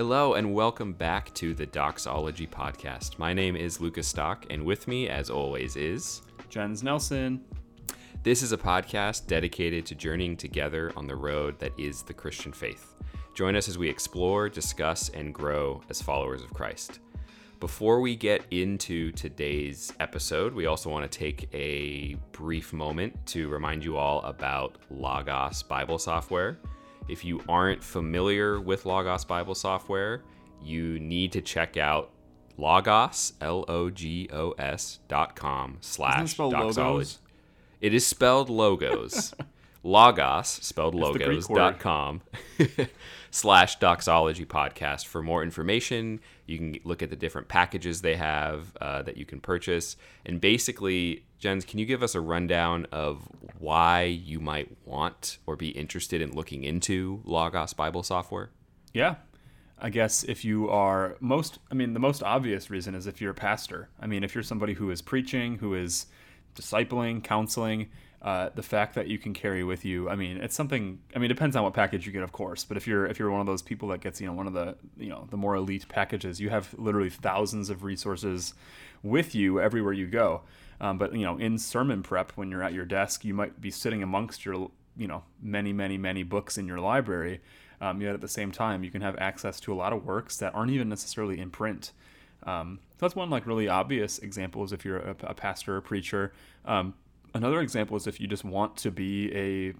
[0.00, 3.18] Hello, and welcome back to the Doxology Podcast.
[3.18, 7.44] My name is Lucas Stock, and with me, as always, is Jens Nelson.
[8.22, 12.50] This is a podcast dedicated to journeying together on the road that is the Christian
[12.50, 12.94] faith.
[13.34, 17.00] Join us as we explore, discuss, and grow as followers of Christ.
[17.60, 23.50] Before we get into today's episode, we also want to take a brief moment to
[23.50, 26.58] remind you all about Logos Bible software.
[27.10, 30.22] If you aren't familiar with Logos Bible software,
[30.62, 32.10] you need to check out
[32.56, 36.80] logos l o g o s dot com slash doxology.
[36.80, 37.18] logos?
[37.80, 39.34] It is spelled logos.
[39.82, 42.20] logos spelled logos dot com
[43.30, 46.20] slash doxology podcast for more information.
[46.46, 49.96] You can look at the different packages they have uh, that you can purchase.
[50.26, 53.28] And basically, Jens, can you give us a rundown of
[53.58, 58.50] why you might want or be interested in looking into Logos Bible software?
[58.92, 59.16] Yeah.
[59.78, 63.30] I guess if you are most, I mean, the most obvious reason is if you're
[63.30, 63.88] a pastor.
[63.98, 66.06] I mean, if you're somebody who is preaching, who is
[66.54, 67.88] discipling, counseling,
[68.22, 70.98] uh, the fact that you can carry with you, I mean, it's something.
[71.16, 72.64] I mean, it depends on what package you get, of course.
[72.64, 74.52] But if you're if you're one of those people that gets you know one of
[74.52, 78.52] the you know the more elite packages, you have literally thousands of resources
[79.02, 80.42] with you everywhere you go.
[80.82, 83.70] Um, but you know, in sermon prep, when you're at your desk, you might be
[83.70, 87.40] sitting amongst your you know many many many books in your library.
[87.80, 90.36] Um, yet at the same time, you can have access to a lot of works
[90.36, 91.92] that aren't even necessarily in print.
[92.42, 95.80] Um, so that's one like really obvious example is if you're a, a pastor or
[95.80, 96.34] preacher.
[96.66, 96.92] Um,
[97.34, 99.74] another example is if you just want to be a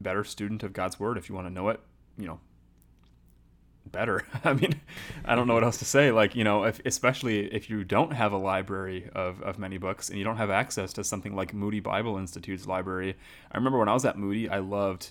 [0.00, 1.80] better student of God's word, if you want to know it,
[2.18, 2.40] you know,
[3.86, 4.24] better.
[4.44, 4.80] I mean,
[5.24, 6.10] I don't know what else to say.
[6.10, 10.08] Like, you know, if, especially if you don't have a library of, of many books
[10.08, 13.16] and you don't have access to something like Moody Bible Institute's library.
[13.50, 15.10] I remember when I was at Moody, I loved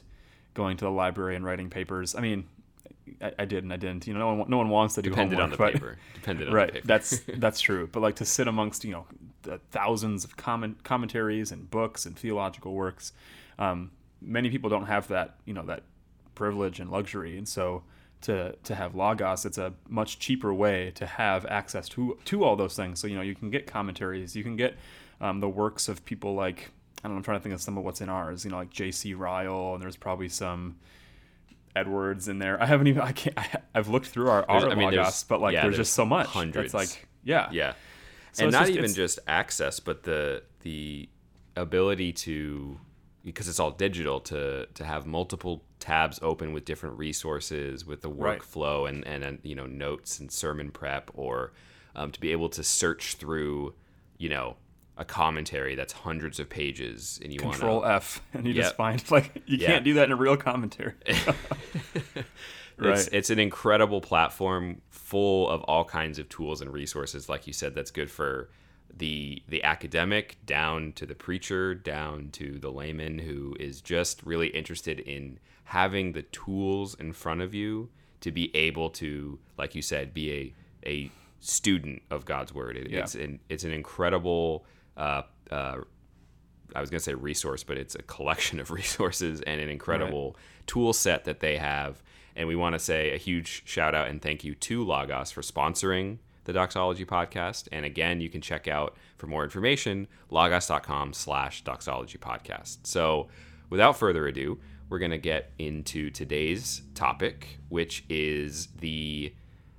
[0.54, 2.16] going to the library and writing papers.
[2.16, 2.46] I mean,
[3.22, 4.08] I, I did and I didn't.
[4.08, 5.98] You know, no one, no one wants to do Depended on the homework, but- paper.
[6.16, 6.86] Depended on right the paper.
[6.86, 7.02] Right.
[7.02, 9.06] That's that's true but like to sit amongst you know
[9.44, 13.14] the thousands of comment commentaries and books and theological works
[13.58, 13.92] um,
[14.22, 15.84] many people don't have that you know that
[16.36, 17.84] privilege and luxury and so
[18.22, 22.56] to to have logos it's a much cheaper way to have access to to all
[22.56, 24.76] those things so you know you can get commentaries you can get
[25.22, 26.72] um, the works of people like
[27.04, 28.58] I don't know I'm trying to think of some of what's in ours you know
[28.58, 29.14] like J.C.
[29.14, 30.78] Ryle and there's probably some
[31.76, 32.62] Edwards in there.
[32.62, 33.04] I haven't even.
[33.04, 33.38] I can't.
[33.38, 35.94] I, I've looked through our, our I mean, logos, but like yeah, there's, there's just
[35.94, 36.28] so much.
[36.28, 36.66] hundreds.
[36.66, 37.74] It's like yeah, yeah
[38.34, 41.10] So and not just- even it's- just access but the the
[41.56, 42.80] ability to
[43.24, 48.10] because it's all digital to to have multiple tabs open with different resources with the
[48.10, 48.40] Right.
[48.40, 51.52] workflow and and, and you know notes and sermon prep or
[51.96, 53.74] um, to be able to search through
[54.18, 54.56] you know
[54.98, 58.64] a commentary that's hundreds of pages and you want to Control F, and you Yep.
[58.64, 59.68] just find like you Yeah.
[59.68, 60.94] can't do that in a real commentary.
[62.80, 63.10] It's, Right.
[63.14, 67.76] it's an incredible platform full of all kinds of tools and resources, like you said,
[67.76, 68.50] that's good for
[68.96, 74.48] the the academic down to the preacher, down to the layman who is just really
[74.48, 77.90] interested in having the tools in front of you
[78.22, 80.54] to be able to, like you said, be a
[80.90, 82.76] a student of God's word.
[82.78, 83.02] It, Yeah.
[83.02, 84.66] It's an it's an incredible
[84.98, 85.78] uh, uh,
[86.76, 90.36] I was going to say resource, but it's a collection of resources and an incredible
[90.68, 92.02] tool set that they have.
[92.36, 95.42] And we want to say a huge shout out and thank you to Logos for
[95.42, 97.68] sponsoring the Doxology podcast.
[97.72, 102.80] And again, you can check out for more information, logos.com slash doxology podcast.
[102.84, 103.28] So
[103.70, 109.34] without further ado, we're going to get into today's topic, which is the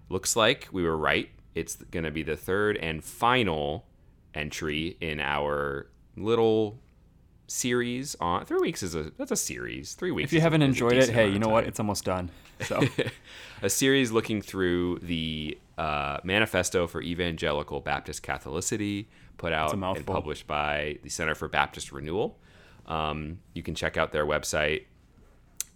[0.08, 1.28] looks like we were right.
[1.54, 3.86] It's going to be the third and final
[4.34, 6.78] entry in our little
[7.50, 10.64] series on three weeks is a that's a series three weeks if you haven't a
[10.64, 11.64] enjoyed it, hey, you know what?
[11.64, 12.30] It's almost done.
[12.60, 12.80] So
[13.62, 20.46] a series looking through the uh, manifesto for evangelical baptist catholicity put out and published
[20.46, 22.38] by the center for baptist renewal
[22.86, 24.84] um, you can check out their website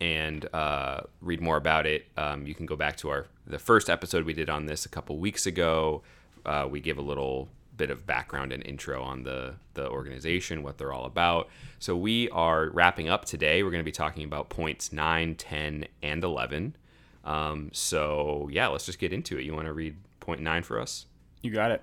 [0.01, 2.07] and uh, read more about it.
[2.17, 4.89] Um, you can go back to our the first episode we did on this a
[4.89, 6.03] couple weeks ago.
[6.45, 10.79] Uh, we give a little bit of background and intro on the the organization, what
[10.79, 11.49] they're all about.
[11.79, 13.63] So we are wrapping up today.
[13.63, 16.77] We're going to be talking about points 9, 10, and 11.
[17.25, 19.45] Um, so yeah, let's just get into it.
[19.45, 21.07] You want to read point 9 for us?
[21.43, 21.83] You got it.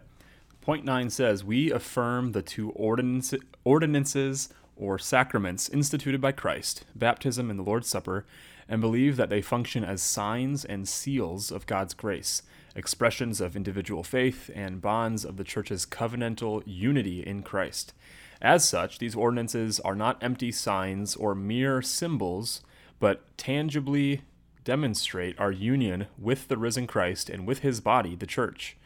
[0.62, 3.34] Point nine says, We affirm the two ordinance,
[3.64, 8.26] ordinances or sacraments instituted by Christ, baptism and the Lord's Supper,
[8.72, 12.42] and believe that they function as signs and seals of God's grace,
[12.74, 17.94] expressions of individual faith, and bonds of the Church's covenantal unity in Christ.
[18.42, 22.62] As such, these ordinances are not empty signs or mere symbols,
[22.98, 24.22] but tangibly
[24.64, 28.78] demonstrate our union with the risen Christ and with his body, the church.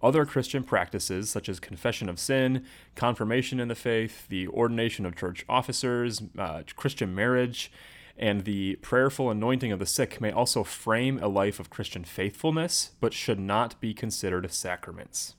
[0.00, 2.64] Other Christian practices, such as confession of sin,
[2.94, 7.72] confirmation in the faith, the ordination of church officers, uh, Christian marriage,
[8.16, 12.92] and the prayerful anointing of the sick, may also frame a life of Christian faithfulness,
[13.00, 15.34] but should not be considered sacraments.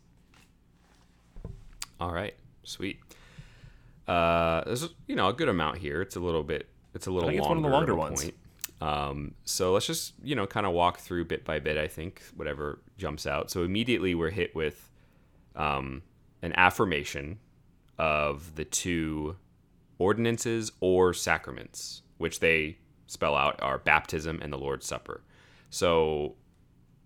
[1.99, 2.99] All right, sweet.
[4.07, 6.01] Uh, there's you know a good amount here.
[6.01, 6.67] It's a little bit.
[6.93, 7.29] It's a little.
[7.29, 8.23] I think longer it's one of the longer ones.
[8.23, 8.35] point.
[8.81, 11.77] Um, so let's just you know kind of walk through bit by bit.
[11.77, 13.49] I think whatever jumps out.
[13.49, 14.89] So immediately we're hit with
[15.55, 16.01] um,
[16.41, 17.39] an affirmation
[17.97, 19.37] of the two
[19.99, 25.21] ordinances or sacraments, which they spell out are baptism and the Lord's Supper.
[25.69, 26.35] So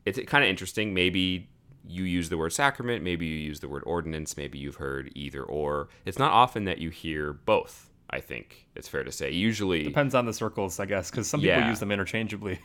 [0.05, 0.93] it's kind of interesting.
[0.93, 1.49] Maybe
[1.87, 5.43] you use the word sacrament, maybe you use the word ordinance, maybe you've heard either
[5.43, 5.89] or.
[6.05, 9.31] It's not often that you hear both, I think it's fair to say.
[9.31, 11.69] Usually, Depends on the circles, I guess, because some people Yeah.
[11.69, 12.59] use them interchangeably.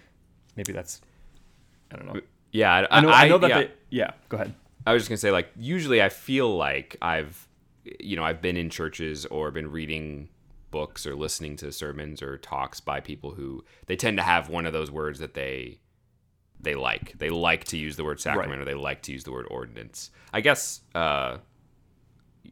[0.56, 1.00] Maybe that's.
[1.90, 2.20] I don't know.
[2.52, 3.10] yeah, I know.
[3.10, 3.58] I, know that yeah.
[3.58, 3.70] they.
[3.90, 4.10] Yeah.
[4.28, 4.54] Go ahead.
[4.86, 7.48] I was just gonna say, like, usually I feel like I've,
[8.00, 10.28] you know, I've been in churches or been reading
[10.74, 14.66] books or listening to sermons or talks by people who they tend to have one
[14.66, 15.78] of those words that they
[16.60, 17.16] they like.
[17.18, 18.60] They like to use the word sacrament Right.
[18.62, 20.10] or they like to use the word ordinance.
[20.32, 21.38] I guess, uh,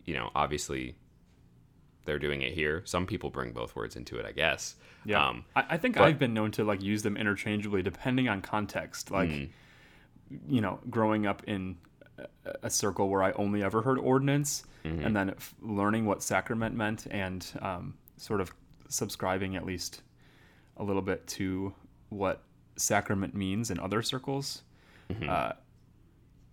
[0.05, 0.95] you know, obviously
[2.05, 2.83] they're doing it here.
[2.85, 4.25] Some people bring both words into it.
[4.27, 4.77] I guess.
[5.05, 5.27] Yeah.
[5.27, 8.41] Um, I, I think but- I've been known to like use them interchangeably depending on
[8.41, 9.11] context.
[9.11, 9.49] Like, Mm.
[10.49, 11.77] you know, growing up in
[12.63, 15.05] a, circle where I only ever heard ordinance, Mm-hmm.
[15.07, 18.53] and then f- learning what sacrament meant, and um, sort of
[18.89, 20.03] subscribing at least
[20.77, 21.75] a little bit to
[22.09, 22.43] what
[22.77, 24.63] sacrament means in other circles.
[25.11, 25.29] Mm-hmm.
[25.29, 25.53] Uh,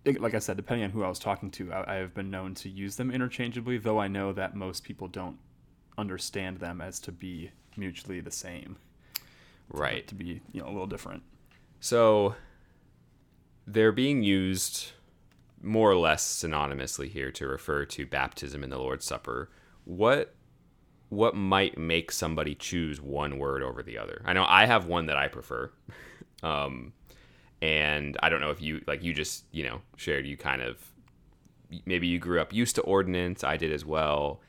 [0.04, 2.30] it- like I said, depending on who I was talking to, I, I have been
[2.30, 5.38] known to use them interchangeably, though I know that most people don't
[5.98, 8.76] understand them as to be mutually the same,
[9.68, 10.06] right.
[10.06, 11.22] to be you know a little different.
[11.80, 12.34] So
[13.66, 14.92] they're being used
[15.62, 19.50] more or less synonymously here to refer to baptism and the Lord's Supper.
[19.84, 20.34] What
[21.10, 24.22] what might make somebody choose one word over the other?
[24.24, 25.70] I know I have one that I prefer.
[26.42, 26.94] Um
[27.60, 30.78] and I don't know if you like you just, you know, shared you kind of
[31.84, 34.40] maybe you grew up used to ordinance, I did as well.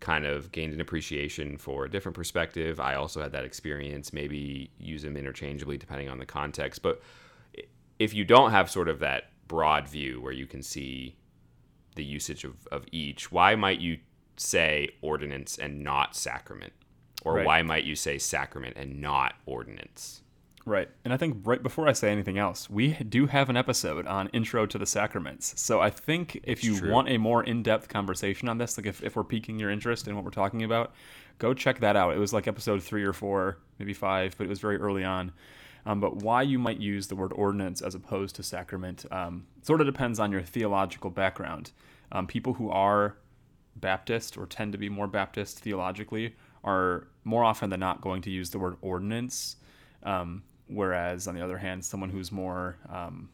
[0.00, 2.80] Kind of gained an appreciation for a different perspective.
[2.80, 4.12] I also had that experience.
[4.12, 6.82] Maybe use them interchangeably depending on the context.
[6.82, 7.00] But
[7.98, 11.16] if you don't have sort of that broad view where you can see
[11.94, 13.98] the usage of, of each, why might you
[14.36, 16.72] say ordinance and not sacrament?
[17.24, 17.46] Or Right.
[17.46, 20.22] why might you say sacrament and not ordinance?
[20.64, 20.88] Right.
[21.04, 24.28] And I think right before I say anything else, we do have an episode on
[24.28, 25.60] intro to the sacraments.
[25.60, 29.16] So I think if you want a more in-depth conversation on this, like if, if
[29.16, 30.92] we're piquing your interest in what we're talking about,
[31.38, 32.14] go check that out.
[32.14, 35.32] It was like episode three or four, maybe five, but it was very early on.
[35.84, 39.80] Um, but why you might use the word ordinance as opposed to sacrament um, sort
[39.80, 41.72] of depends on your theological background.
[42.12, 43.16] Um, people who are
[43.76, 46.34] Baptist or tend to be more Baptist theologically
[46.64, 49.56] are more often than not going to use the word ordinance.
[50.02, 53.28] Um, whereas on the other hand, someone who's more um,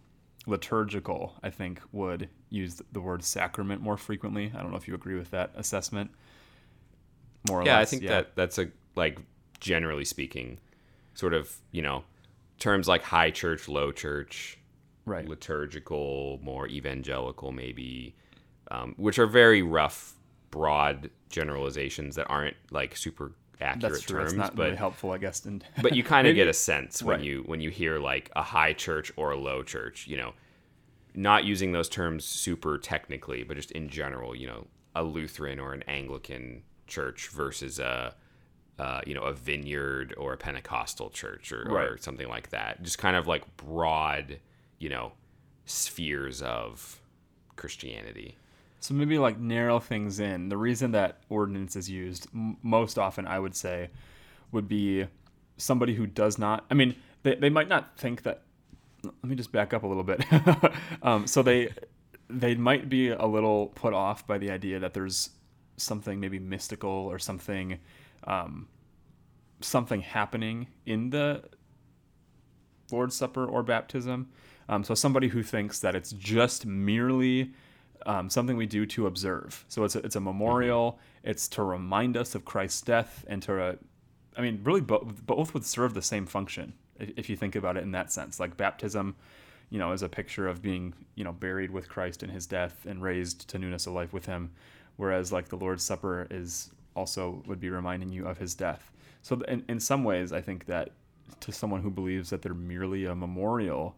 [0.47, 4.53] liturgical, I think, would use the word sacrament more frequently.
[4.55, 6.11] I don't know if you agree with that assessment.
[7.49, 7.89] More or yeah, less.
[7.89, 9.19] I think that that's a like
[9.61, 10.59] generally speaking,
[11.15, 12.05] sort of you know,
[12.59, 14.59] terms like high church, low church,
[15.07, 15.29] right.
[15.29, 18.15] liturgical, more evangelical, maybe,
[18.71, 20.15] um, which are very rough,
[20.51, 24.19] broad generalizations that aren't like super accurate That's true.
[24.21, 25.45] terms, It's not but really helpful, I guess.
[25.45, 27.25] In, but you kind of get a sense when Right.
[27.25, 30.33] you when you hear like a high church or a low church you know
[31.15, 35.73] not using those terms super technically but just in general you know a lutheran or
[35.73, 38.15] an anglican church versus a
[38.79, 42.97] uh, you know a vineyard or a pentecostal church or, or something like that just
[42.99, 44.39] kind of like broad
[44.79, 45.11] you know
[45.67, 47.01] spheres of
[47.57, 48.37] christianity
[48.81, 50.49] So maybe like narrow things in.
[50.49, 53.91] The reason that ordinance is used m- most often, I would say,
[54.53, 55.07] would be
[55.57, 56.65] somebody who does not.
[56.71, 58.43] I mean, they, they might not think that.
[59.05, 60.25] Let me just back up a little bit.
[61.03, 61.71] um, so they
[62.29, 65.31] they might be a little put off by the idea that there's
[65.77, 67.79] something maybe mystical or something
[68.25, 68.69] um,
[69.61, 71.43] something happening in the
[72.91, 74.29] Lord's Supper or baptism.
[74.69, 77.53] Um, so somebody who thinks that it's just merely
[78.09, 79.67] um, something we do to observe.
[79.69, 80.99] So it's a, it's a memorial.
[81.23, 83.75] It's to remind us of Christ's death and to, uh,
[84.35, 87.77] I mean, really both both would serve the same function if, if you think about
[87.77, 88.41] it in that sense.
[88.41, 89.15] Like baptism,
[89.69, 92.87] you know, is a picture of being you know buried with Christ in His death
[92.87, 94.53] and raised to newness of life with Him,
[94.97, 98.91] whereas like the Lord's Supper is also would be reminding you of His death.
[99.21, 100.93] So in, in some ways, I think that
[101.41, 103.97] to someone who believes that they're merely a memorial,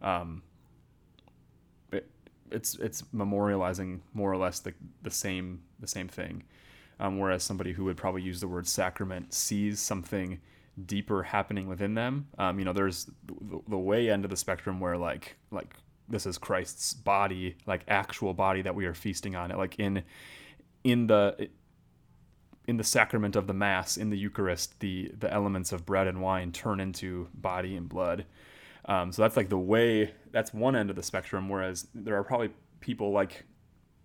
[0.00, 0.42] um,
[2.50, 6.44] it's it's memorializing more or less the, the same the same thing.
[6.98, 10.38] Um, whereas somebody who would probably use the word sacrament sees something
[10.86, 12.26] deeper happening within them.
[12.38, 15.74] Um, you know, there's the, the way end of the spectrum where like like
[16.08, 19.50] this is Christ's body, like actual body that we are feasting on.
[19.50, 20.02] It like in
[20.84, 21.48] in the
[22.66, 26.20] in the sacrament of the mass in the Eucharist, the the elements of bread and
[26.20, 28.26] wine turn into body and blood.
[28.84, 30.12] Um, so that's like the way.
[30.32, 31.48] That's one end of the spectrum.
[31.48, 33.44] Whereas there are probably people like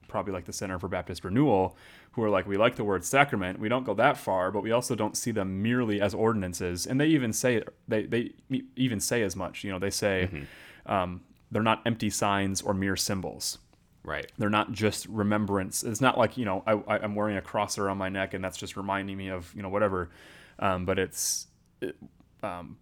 [0.08, 1.76] probably like the Center for Baptist Renewal
[2.12, 3.60] who are like, we like the word sacrament.
[3.60, 6.88] We don't go that far, but we also don't see them merely as ordinances.
[6.88, 8.32] And they even say they they
[8.76, 9.64] even say as much.
[9.64, 10.92] You know, they say mm-hmm.
[10.92, 13.58] um, they're not empty signs or mere symbols.
[14.04, 14.32] Right.
[14.38, 15.84] They're not just remembrance.
[15.84, 18.58] It's not like you know I, am wearing a cross around my neck and that's
[18.58, 20.12] just reminding me of you know whatever.
[20.60, 21.48] Um, but it's
[21.82, 21.98] it,
[22.44, 22.78] um,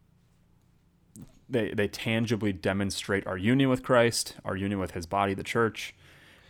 [1.54, 5.96] they they tangibly demonstrate our union with Christ, our union with His body, the church.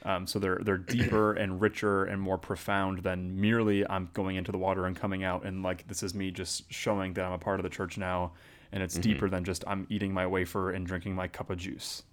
[0.05, 4.51] Um, so they're they're deeper and richer and more profound than merely I'm going into
[4.51, 7.37] the water and coming out and like this is me just showing that I'm a
[7.37, 8.33] part of the church now,
[8.71, 9.13] and it's mm-hmm.
[9.13, 12.03] deeper than just I'm eating my wafer and drinking my cup of juice.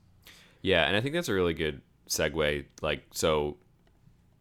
[0.63, 2.67] Yeah, and I think that's a really good segue.
[2.83, 3.57] Like, so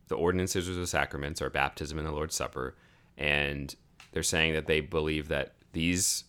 [0.10, 2.76] the ordinances or the sacraments are baptism and the Lord's Supper,
[3.18, 3.74] and
[4.12, 6.26] they're saying that they believe that these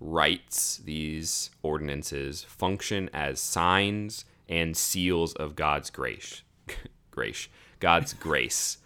[0.00, 6.42] rites, these ordinances, function as signs and seals of God's grace,
[7.10, 7.48] grace,
[7.80, 8.78] God's grace,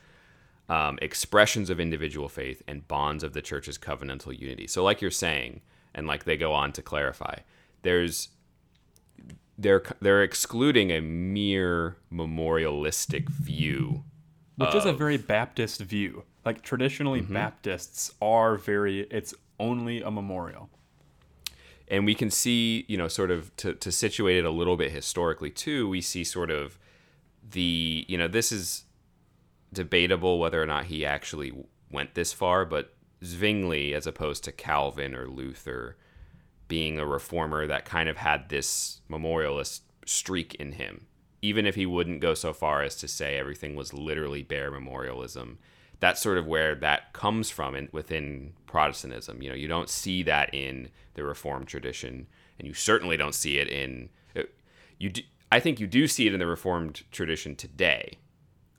[0.68, 4.66] um, expressions of individual faith, and bonds of the church's covenantal unity.
[4.66, 5.62] So, like you're saying,
[5.94, 7.38] and like they go on to clarify,
[7.82, 8.28] there's
[9.58, 14.04] they're they're excluding a mere memorialistic view,
[14.56, 16.24] which of, is a very Baptist view.
[16.44, 17.34] Like traditionally, mm-hmm.
[17.34, 20.70] Baptists are very it's only a memorial.
[21.90, 24.92] And we can see, you know, sort of to, to situate it a little bit
[24.92, 26.78] historically too, we see sort of
[27.50, 28.84] the, you know, this is
[29.72, 31.52] debatable whether or not he actually
[31.90, 35.96] went this far, but Zwingli, as opposed to Calvin or Luther,
[36.68, 41.06] being a reformer that kind of had this memorialist streak in him.
[41.40, 45.58] Even if he wouldn't go so far as to say everything was literally bare memorialism,
[46.00, 49.42] that's sort of where that comes from in, within Protestantism.
[49.42, 52.26] You know, you don't see that in the Reformed tradition,
[52.58, 54.08] and you certainly don't see it in.
[54.36, 54.42] Uh,
[54.98, 58.18] you, do, I think you do see it in the Reformed tradition today,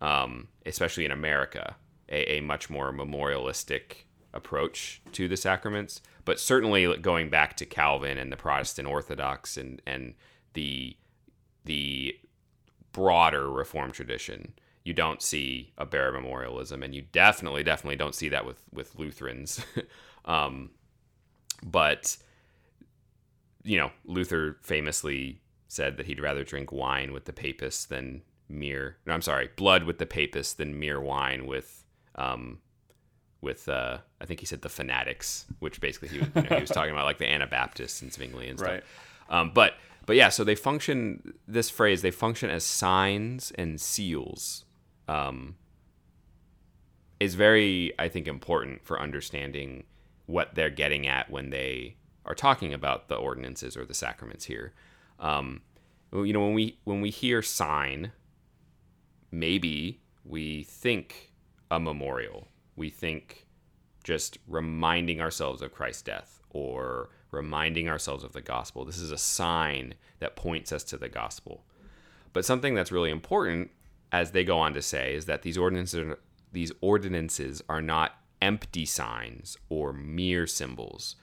[0.02, 1.76] um, especially in America,
[2.08, 8.20] a, a much more memorialistic approach to the sacraments but certainly going back to Calvin
[8.20, 10.14] and the Protestant Orthodox and and
[10.54, 10.96] the
[11.66, 12.16] the
[12.92, 18.30] broader Reformed tradition, you don't see a bare memorialism, and you definitely definitely don't see
[18.30, 19.64] that with with Lutherans.
[20.26, 20.72] um,
[21.64, 22.18] but
[23.64, 28.98] you know, Luther famously said that he'd rather drink wine with the papists than mere.
[29.06, 31.84] No, I'm sorry, blood with the papists than mere wine with
[32.16, 32.60] um,
[33.42, 36.62] with uh, I think he said the fanatics, which basically he was, you know, he
[36.62, 38.72] was talking about like the Anabaptists and Zwingli and stuff.
[38.72, 38.84] Right.
[39.30, 41.36] Um, but but yeah, so they function.
[41.48, 44.66] This phrase they function as signs and seals.
[45.10, 45.56] Um,
[47.20, 49.84] is very I think important for understanding
[50.26, 54.74] what they're getting at when they are talking about the ordinances or the sacraments here.
[55.20, 55.62] Um,
[56.14, 58.12] you know when we when we hear sign,
[59.32, 61.34] maybe we think
[61.72, 62.48] a memorial
[62.80, 63.46] we think
[64.04, 68.86] just reminding ourselves of Christ's death or reminding ourselves of the gospel.
[68.86, 71.66] This is a sign that points us to the gospel.
[72.32, 73.70] But something that's really important,
[74.12, 76.20] as they go on to say, is that these ordinances are,
[76.52, 81.16] these ordinances are not empty signs or mere symbols.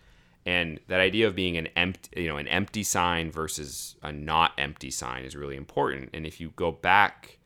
[0.44, 4.52] And that idea of being an empty, you know, an empty sign versus a not
[4.58, 6.10] empty sign is really important.
[6.14, 7.38] And if you go back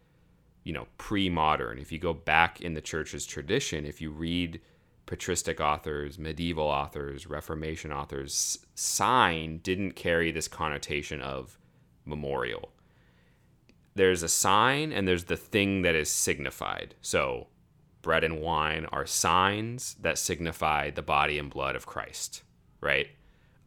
[0.65, 4.61] you know pre-modern if you go back in the church's tradition if you read
[5.07, 11.59] patristic authors medieval authors reformation authors sign didn't carry this connotation of
[12.05, 12.71] memorial
[13.95, 16.95] there's a sign and there's the thing that is signified.
[17.01, 17.49] So
[18.03, 22.43] bread and wine are signs that signify the body and blood of christ
[22.81, 23.09] right?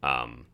[0.02, 0.46] Um,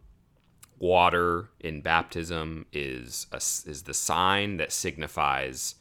[0.79, 5.77] water in baptism is a, is the sign that signifies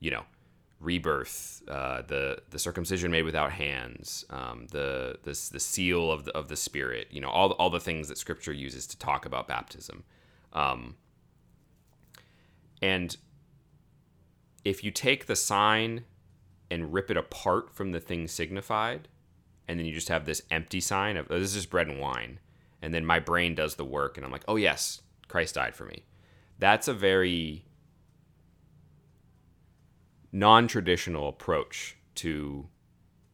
[0.00, 0.24] you know,
[0.80, 6.34] rebirth, uh, the the circumcision made without hands, um, the the the seal of the
[6.36, 9.46] of the Spirit, you know, all all the things that Scripture uses to talk about
[9.46, 10.04] baptism,
[10.54, 10.96] um,
[12.80, 13.16] and
[14.64, 16.04] if you take the sign
[16.70, 19.08] and rip it apart from the thing signified,
[19.66, 22.38] and then you just have this empty sign of oh, this is bread and wine,
[22.82, 25.84] and then my brain does the work and I'm like, "Oh yes, Christ died for
[25.84, 26.04] me."
[26.58, 27.64] That's a very
[30.32, 32.68] non-traditional approach to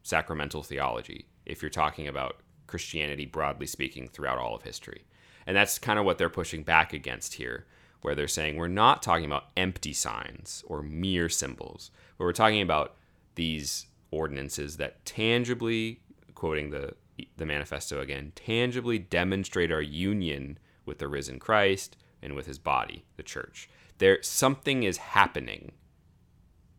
[0.03, 5.05] sacramental theology if you're talking about Christianity broadly speaking throughout all of history.
[5.47, 7.67] And that's kind of what they're pushing back against here,
[8.07, 12.63] where they're saying we're not talking about empty signs or mere symbols, but we're talking
[12.63, 12.95] about
[13.35, 15.99] these ordinances that tangibly,
[16.37, 16.95] quoting the
[17.37, 23.05] the manifesto again, tangibly demonstrate our union with the risen Christ and with his body,
[23.17, 23.69] the church.
[23.99, 25.73] There something is happening.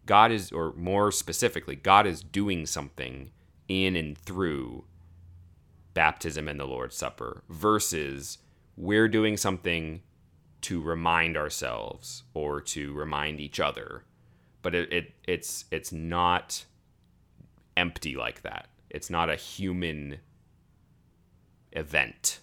[0.05, 3.31] God is or more specifically, God is doing something
[3.67, 4.85] in and through
[5.93, 8.37] baptism and the Lord's Supper versus
[8.77, 10.03] we're doing something
[10.61, 14.03] to remind ourselves or to remind each other.
[14.61, 16.65] But it, it it's it's not
[17.75, 18.67] empty like that.
[18.89, 20.19] It's not a human
[21.71, 22.39] event,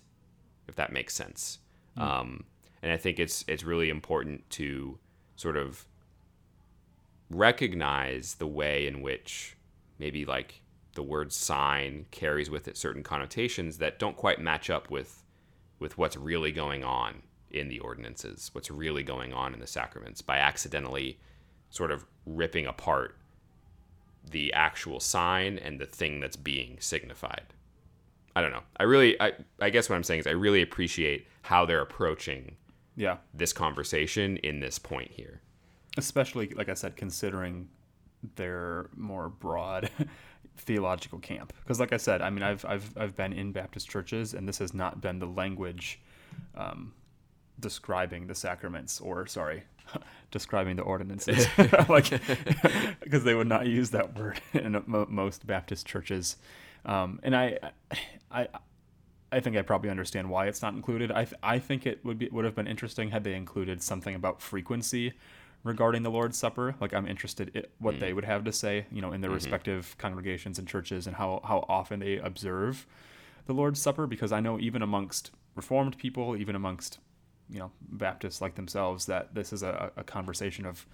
[0.68, 1.58] if that makes sense.
[1.98, 2.02] Mm.
[2.02, 2.44] Um,
[2.82, 4.98] and I think it's it's really important to
[5.36, 5.86] sort of
[7.30, 9.56] recognize the way in which
[9.98, 10.60] maybe like
[10.94, 15.24] the word sign carries with it certain connotations that don't quite match up with
[15.78, 17.22] with what's really going on
[17.54, 21.18] in the ordinances, what's really going on in the sacraments by accidentally
[21.70, 23.16] sort of ripping apart
[24.30, 27.54] the actual sign and the thing that's being signified.
[28.36, 28.62] I don't know.
[28.76, 32.56] I really I I guess what I'm saying is I really appreciate how they're approaching
[32.96, 35.40] yeah this conversation in this point here.
[35.96, 37.68] Especially like I said considering
[38.36, 39.90] their more broad
[40.56, 44.34] theological camp because like I said, I mean I've I've I've been in Baptist churches
[44.34, 46.00] and this has not been the language
[46.56, 46.92] um,
[47.60, 49.64] describing the sacraments or sorry
[50.30, 51.46] describing the ordinances
[51.88, 52.10] like
[53.00, 56.36] because they would not use that word in most baptist churches
[56.84, 57.58] um, and I,
[58.30, 58.48] I,
[59.32, 61.10] I think I probably understand why it's not included.
[61.10, 64.14] I, th- I think it would be would have been interesting had they included something
[64.14, 65.14] about frequency
[65.62, 66.74] regarding the Lord's Supper.
[66.80, 68.00] Like I'm interested in what mm.
[68.00, 69.36] they would have to say, you know, in their mm-hmm.
[69.36, 72.86] respective congregations and churches, and how how often they observe
[73.46, 74.06] the Lord's Supper.
[74.06, 76.98] Because I know even amongst Reformed people, even amongst
[77.50, 80.86] you know Baptists like themselves, that this is a, a conversation of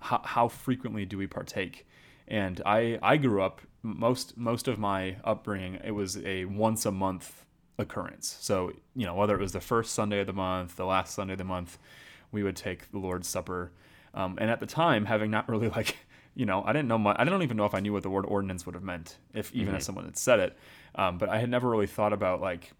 [0.00, 1.86] how, how frequently do we partake.
[2.28, 6.92] And I I grew up most most of my upbringing it was a once a
[6.92, 7.44] month
[7.78, 8.36] occurrence.
[8.40, 11.34] So you know whether it was the first Sunday of the month, the last Sunday
[11.34, 11.78] of the month,
[12.30, 13.72] we would take the Lord's Supper.
[14.14, 15.96] Um, and at the time, having not really like
[16.34, 18.10] you know I didn't know my I don't even know if I knew what the
[18.10, 19.76] word ordinance would have meant if even mm-hmm.
[19.76, 20.56] if someone had said it.
[20.94, 22.72] Um, but I had never really thought about like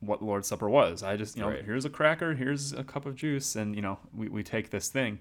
[0.00, 1.02] what the Lord's Supper was.
[1.02, 1.64] I just, you know, right.
[1.64, 4.88] here's a cracker, here's a cup of juice, and you know, we, we take this
[4.88, 5.20] thing.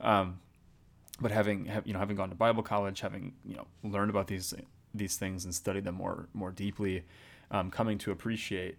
[0.00, 0.40] Um,
[1.20, 4.26] but having have, you know having gone to Bible college, having you know learned about
[4.26, 4.54] these
[4.92, 7.04] these things and studied them more more deeply,
[7.50, 8.76] um, coming to appreciate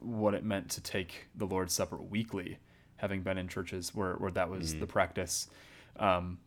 [0.00, 2.58] what it meant to take the Lord's Supper weekly,
[2.96, 4.80] having been in churches where where that was mm-hmm.
[4.80, 5.48] the practice.
[5.98, 6.38] Um,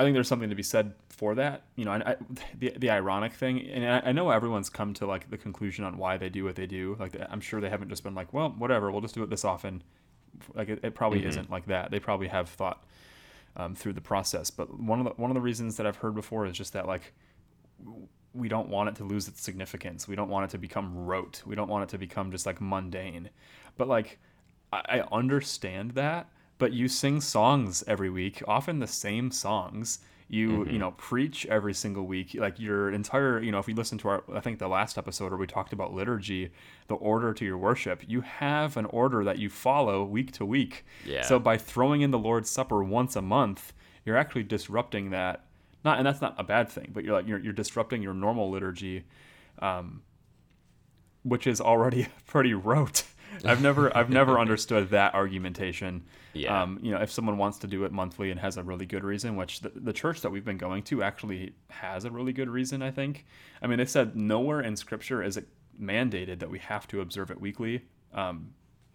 [0.00, 1.64] I think there's something to be said for that.
[1.76, 2.16] You know, I, I,
[2.58, 5.98] the the ironic thing, and I, I, know everyone's come to like the conclusion on
[5.98, 6.96] why they do what they do.
[6.98, 9.44] Like, I'm sure they haven't just been like, well, whatever, we'll just do it this
[9.44, 9.82] often.
[10.54, 11.28] Like, it, it probably mm-hmm.
[11.28, 11.90] isn't like that.
[11.90, 12.82] They probably have thought
[13.56, 14.50] um, through the process.
[14.50, 16.86] But one of the one of the reasons that I've heard before is just that
[16.86, 17.12] like
[18.32, 20.08] we don't want it to lose its significance.
[20.08, 21.42] We don't want it to become rote.
[21.44, 23.28] We don't want it to become just like mundane.
[23.76, 24.18] But like
[24.72, 26.30] I, I understand that.
[26.60, 30.00] But you sing songs every week, often the same songs.
[30.28, 30.70] You mm-hmm.
[30.70, 32.36] you know preach every single week.
[32.38, 35.30] Like your entire you know if we listen to our i think the last episode
[35.30, 36.50] where we talked about liturgy
[36.86, 40.84] the order to your worship you have an order that you follow week to week.
[41.04, 41.22] Yeah.
[41.22, 43.72] so by throwing in the lord's supper once a month
[44.04, 45.44] you're actually disrupting that.
[45.84, 48.50] Not and that's not a bad thing but you're like you're, you're disrupting your normal
[48.50, 49.04] liturgy
[49.60, 50.02] um,
[51.24, 53.04] which is already pretty rote
[53.44, 56.02] I've never I've never understood that argumentation.
[56.32, 56.62] Yeah.
[56.62, 59.04] Um, you know, if someone wants to do it monthly and has a really good
[59.04, 62.48] reason, which the, the church that we've been going to actually has a really good
[62.48, 63.26] reason, I think.
[63.62, 65.48] I mean, they said nowhere in Scripture is it
[65.80, 67.82] mandated that we have to observe it weekly.
[68.12, 68.52] Um,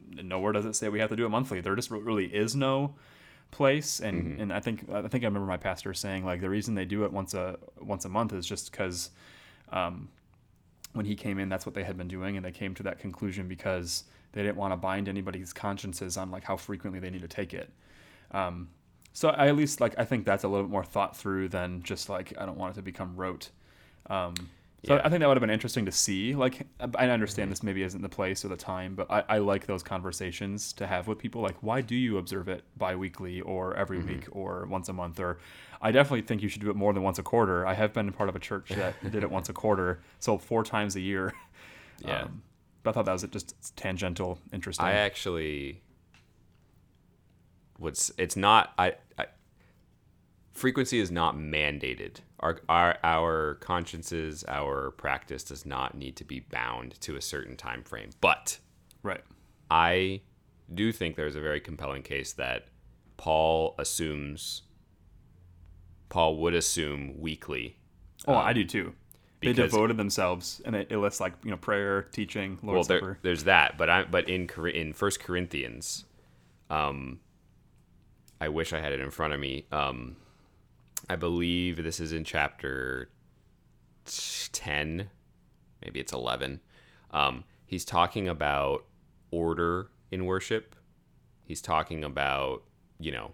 [0.10, 1.62] nowhere does it say we have to do it monthly.
[1.62, 2.96] There just really is no
[3.52, 4.42] place, and mm-hmm.
[4.42, 7.06] and I think I think I remember my pastor saying like the reason they do
[7.06, 9.12] it once a once a month is just because.
[9.72, 10.10] Um,
[10.94, 13.00] when he came in, that's what they had been doing, and they came to that
[13.00, 17.22] conclusion because they didn't want to bind anybody's consciences on like how frequently they need
[17.22, 17.72] to take it.
[18.32, 18.68] Um,
[19.14, 21.82] so I at least like I think that's a little bit more thought through than
[21.82, 23.50] just like I don't want it to become rote.
[24.10, 24.36] Um,
[24.86, 25.02] so yeah.
[25.04, 26.36] I think that would have been interesting to see.
[26.36, 27.52] Like I understand mm-hmm.
[27.52, 30.86] this maybe isn't the place or the time, but I, I, like those conversations to
[30.86, 31.42] have with people.
[31.42, 34.10] Like, why do you observe it biweekly or every mm-hmm.
[34.10, 35.20] week or once a month?
[35.20, 35.40] Or
[35.82, 37.66] I definitely think you should do it more than once a quarter.
[37.66, 40.64] I have been part of a church that did it once a quarter, so four
[40.64, 41.34] times a year.
[42.06, 42.24] Yeah.
[42.24, 42.42] Um,
[42.86, 44.86] But I thought that was just tangential, interesting.
[44.86, 45.82] I actually
[47.80, 47.96] would.
[47.96, 48.74] s- It's not.
[48.78, 49.26] I, I
[50.54, 52.18] frequency is not mandated.
[52.42, 57.58] Our, our our consciences, our practice does not need to be bound to a certain
[57.58, 58.12] time frame.
[58.22, 58.60] But
[59.02, 59.24] right.
[59.72, 60.22] I
[60.72, 62.68] do think there's a very compelling case that
[63.18, 64.62] Paul assumes.
[66.10, 67.78] Paul would assume weekly.
[68.28, 68.94] Oh, um, I do too.
[69.46, 73.00] They devoted themselves, and it, it lists like you know prayer, teaching, Well, Lord's there,
[73.00, 73.20] Supper.
[73.22, 76.06] there's that, but I but in in First Corinthians,
[76.70, 77.20] um,
[78.42, 79.66] I wish I had it in front of me.
[79.72, 80.18] Um,
[81.10, 83.10] I believe this is in chapter
[84.52, 85.10] ten,
[85.84, 86.62] maybe it's eleven.
[87.12, 88.86] Um, he's talking about
[89.32, 90.76] order in worship.
[91.44, 92.64] He's talking about
[93.00, 93.34] you know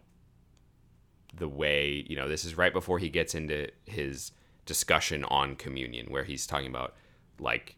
[1.33, 4.31] the way you know this is right before he gets into his
[4.65, 6.95] discussion on communion where he's talking about
[7.39, 7.75] like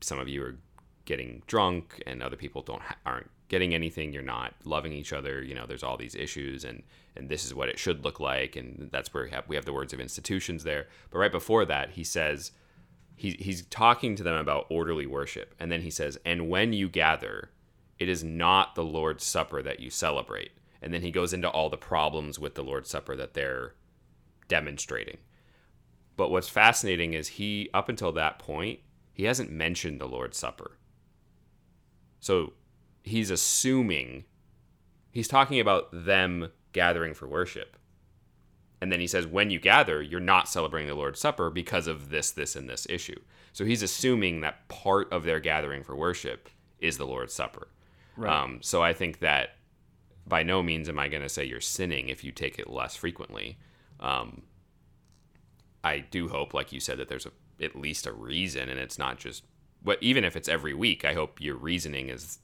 [0.00, 0.56] some of you are
[1.04, 5.40] getting drunk and other people don't ha- aren't getting anything you're not loving each other
[5.42, 6.82] you know there's all these issues and
[7.16, 9.64] and this is what it should look like and that's where we have we have
[9.64, 10.86] the words of institutions there.
[11.10, 12.52] But right before that he says
[13.14, 16.88] he, he's talking to them about orderly worship and then he says and when you
[16.88, 17.50] gather
[17.98, 20.50] it is not the lord's supper that you celebrate.
[20.82, 23.74] And then he goes into all the problems with the lord's supper that they're
[24.48, 25.16] demonstrating
[26.16, 28.80] but what's fascinating is he up until that point
[29.12, 30.78] he hasn't mentioned the lord's supper
[32.20, 32.52] so
[33.02, 34.24] he's assuming
[35.12, 37.76] he's talking about them gathering for worship
[38.80, 42.10] and then he says, when you gather, you're not celebrating the Lord's Supper because of
[42.10, 43.18] this, this, and this issue.
[43.52, 47.68] So he's assuming that part of their gathering for worship is the Lord's Supper.
[48.16, 48.30] Right.
[48.30, 49.56] Um, so I think that
[50.26, 52.96] by no means am I going to say you're sinning if you take it less
[52.96, 53.58] frequently.
[53.98, 54.42] Um,
[55.86, 57.32] I do hope, like you said, that there's a,
[57.64, 59.44] at least a reason, and it's not just.
[59.82, 62.38] But even if it's every week, I hope your reasoning is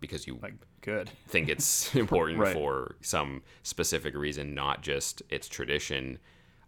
[0.00, 1.10] because you like good.
[1.26, 2.52] think it's important Right.
[2.54, 6.18] for some specific reason, not just its tradition.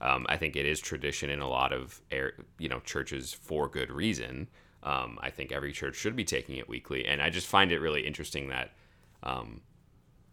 [0.00, 3.68] Um, I think it is tradition in a lot of air, you know churches for
[3.68, 4.48] good reason.
[4.82, 7.80] Um, I think every church should be taking it weekly, and I just find it
[7.80, 8.72] really interesting that
[9.22, 9.60] um,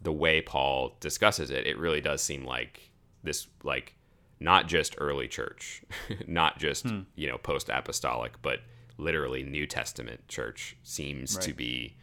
[0.01, 2.89] the way Paul discusses it, it really does seem like
[3.23, 3.93] this like
[4.39, 5.81] not just early church,
[6.27, 7.01] not just Hmm.
[7.15, 8.59] you know post apostolic, but
[8.97, 11.95] literally New Testament church seems to be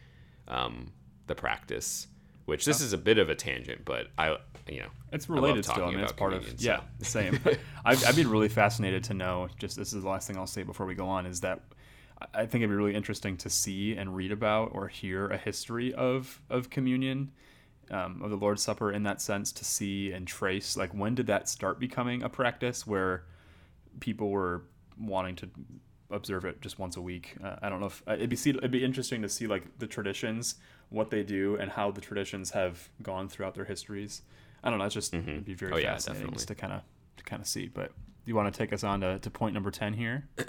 [0.47, 0.91] um,
[1.27, 2.07] the practice.
[2.45, 4.37] Which this is a bit of a tangent, but I
[4.69, 5.85] you know It's I related still.
[5.85, 7.19] I mean, it's part of communion, yeah, so.
[7.19, 7.39] same.
[7.83, 9.47] I'd, I'd be really fascinated to know.
[9.57, 11.61] Just this is the last thing I'll say before we go on is that
[12.21, 15.37] I I think it'd be really interesting to see and read about or hear a
[15.37, 17.31] history of of communion,
[17.91, 19.51] um, of the Lord's Supper in that sense.
[19.53, 23.23] To see and trace like when did that start becoming a practice where
[23.99, 24.63] people were
[24.99, 25.49] wanting to
[26.11, 27.35] observe it just once a week.
[27.43, 29.79] Uh, I don't know if uh, it'd be see, it'd be interesting to see like
[29.79, 30.55] the traditions,
[30.89, 34.21] what they do, and how the traditions have gone throughout their histories.
[34.63, 34.85] I don't know.
[34.85, 36.81] It's just it'd be very Oh, yeah, fascinating just to kind of
[37.17, 37.67] to kind of see.
[37.67, 37.91] But
[38.25, 40.27] you want to take us on to, to point number ten here?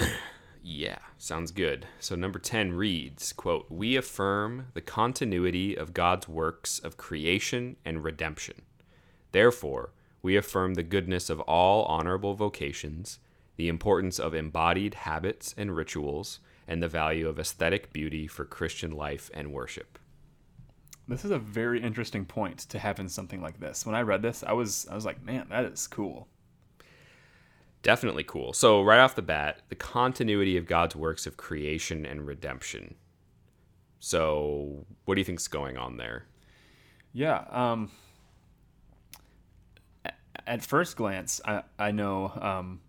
[0.69, 1.87] Yeah, sounds good.
[2.01, 8.03] So number 10 reads, quote, "We affirm the continuity of God's works of creation and
[8.03, 8.63] redemption.
[9.31, 13.21] Therefore, we affirm the goodness of all honorable vocations,
[13.55, 18.91] the importance of embodied habits and rituals, and the value of aesthetic beauty for Christian
[18.91, 20.01] life and worship."
[21.07, 23.87] This is a very interesting point to have in something like this.
[23.87, 26.27] When I read this, I was I was like, man, that is cool.
[27.87, 28.53] Definitely cool.
[28.53, 32.97] So, right off the bat, the continuity of God's works of creation and redemption.
[34.01, 36.27] So, what do you think's going on there?
[37.13, 37.45] Yeah.
[37.49, 37.93] Um,
[40.49, 42.81] at first glance, I, I know um,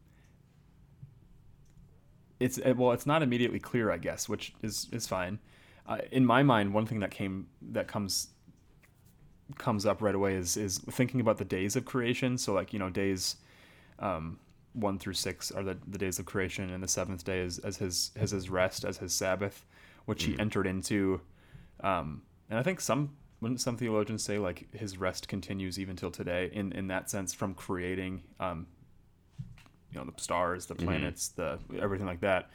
[2.40, 5.38] it's well, it's not immediately clear, I guess, which is is fine.
[5.86, 8.30] Uh, in my mind, one thing that came that comes
[9.60, 12.36] comes up right away is is thinking about the days of creation.
[12.40, 13.36] So, like you know, days
[14.00, 14.40] um,
[14.78, 17.78] one through six are the, the days of creation, and the seventh day is as
[17.78, 19.66] his as his rest, as his Sabbath,
[20.06, 21.22] which he entered into.
[21.82, 26.12] Um, and I think some wouldn't some theologians say like his rest continues even till
[26.12, 28.68] today in in that sense from creating um,
[29.92, 32.50] you know the stars, the planets, the everything like that.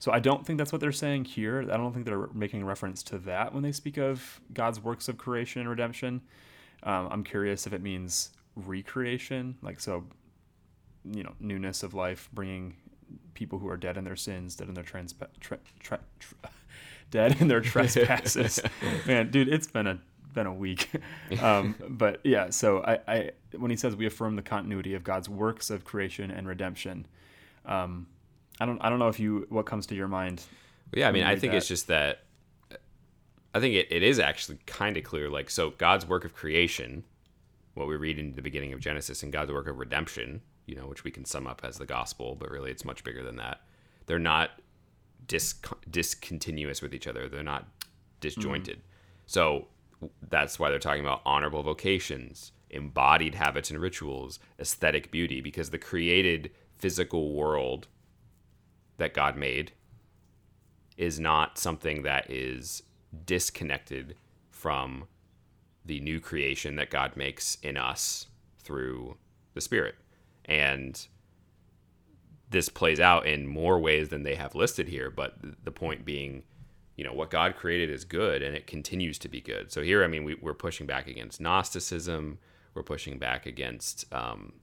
[0.00, 1.62] So I don't think that's what they're saying here.
[1.62, 5.18] I don't think they're making reference to that when they speak of God's works of
[5.18, 6.20] creation and redemption.
[6.84, 10.04] Um, I'm curious if it means recreation, like so,
[11.04, 12.76] you know, newness of life, bringing
[13.34, 16.50] people who are dead in their sins, dead in their trans, tre- tre- tre-
[17.10, 18.60] dead in their trespasses.
[19.06, 19.98] Man, dude, it's been a
[20.34, 20.90] been a week.
[21.42, 25.28] Um, but yeah, so I, I when he says we affirm the continuity of God's
[25.28, 27.06] works of creation and redemption,
[27.66, 28.06] um,
[28.58, 30.42] I don't I don't know if you what comes to your mind.
[30.92, 31.58] Yeah, I mean, I think that.
[31.58, 32.22] it's just that
[33.54, 35.28] I think it, it is actually kind of clear.
[35.28, 37.04] Like, so God's work of creation,
[37.74, 40.86] what we read in the beginning of Genesis, and God's work of redemption, you know,
[40.86, 43.62] which we can sum up as the gospel, but really it's much bigger than that.
[44.06, 44.50] They're not
[45.26, 45.54] dis-
[45.90, 47.28] discontinuous with each other.
[47.28, 47.66] They're not
[48.20, 48.78] disjointed.
[48.78, 48.82] Mm.
[49.26, 49.66] So
[50.28, 55.78] that's why they're talking about honorable vocations, embodied habits and rituals, aesthetic beauty, because the
[55.78, 57.88] created physical world
[58.98, 59.72] that God made
[60.98, 62.82] is not something that is
[63.24, 64.16] disconnected
[64.50, 65.04] from
[65.84, 68.26] the new creation that God makes in us
[68.58, 69.16] through
[69.54, 69.94] the Spirit.
[70.48, 71.06] And
[72.50, 76.42] this plays out in more ways than they have listed here, but the point being,
[76.96, 79.70] you know, what God created is good and it continues to be good.
[79.70, 82.38] So here, I mean, we, are pushing back against Gnosticism,
[82.74, 84.54] we're pushing back against um,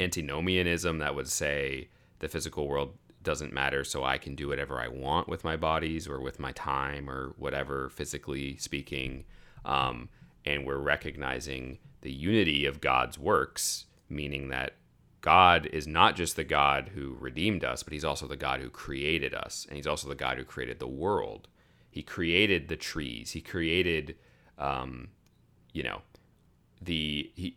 [0.00, 1.88] antinomianism that would say
[2.20, 6.08] the physical world doesn't matter, so I can do whatever I want with my bodies
[6.08, 9.24] or with my time or whatever, physically speaking.
[9.64, 10.08] Um,
[10.44, 14.74] and we're recognizing the unity of God's works, meaning that
[15.20, 18.70] God is not just the God who redeemed us, but He's also the God who
[18.70, 21.48] created us, and He's also the God who created the world.
[21.90, 23.32] He created the trees.
[23.32, 24.16] He created,
[24.58, 25.08] um,
[25.72, 26.02] you know,
[26.80, 27.56] the he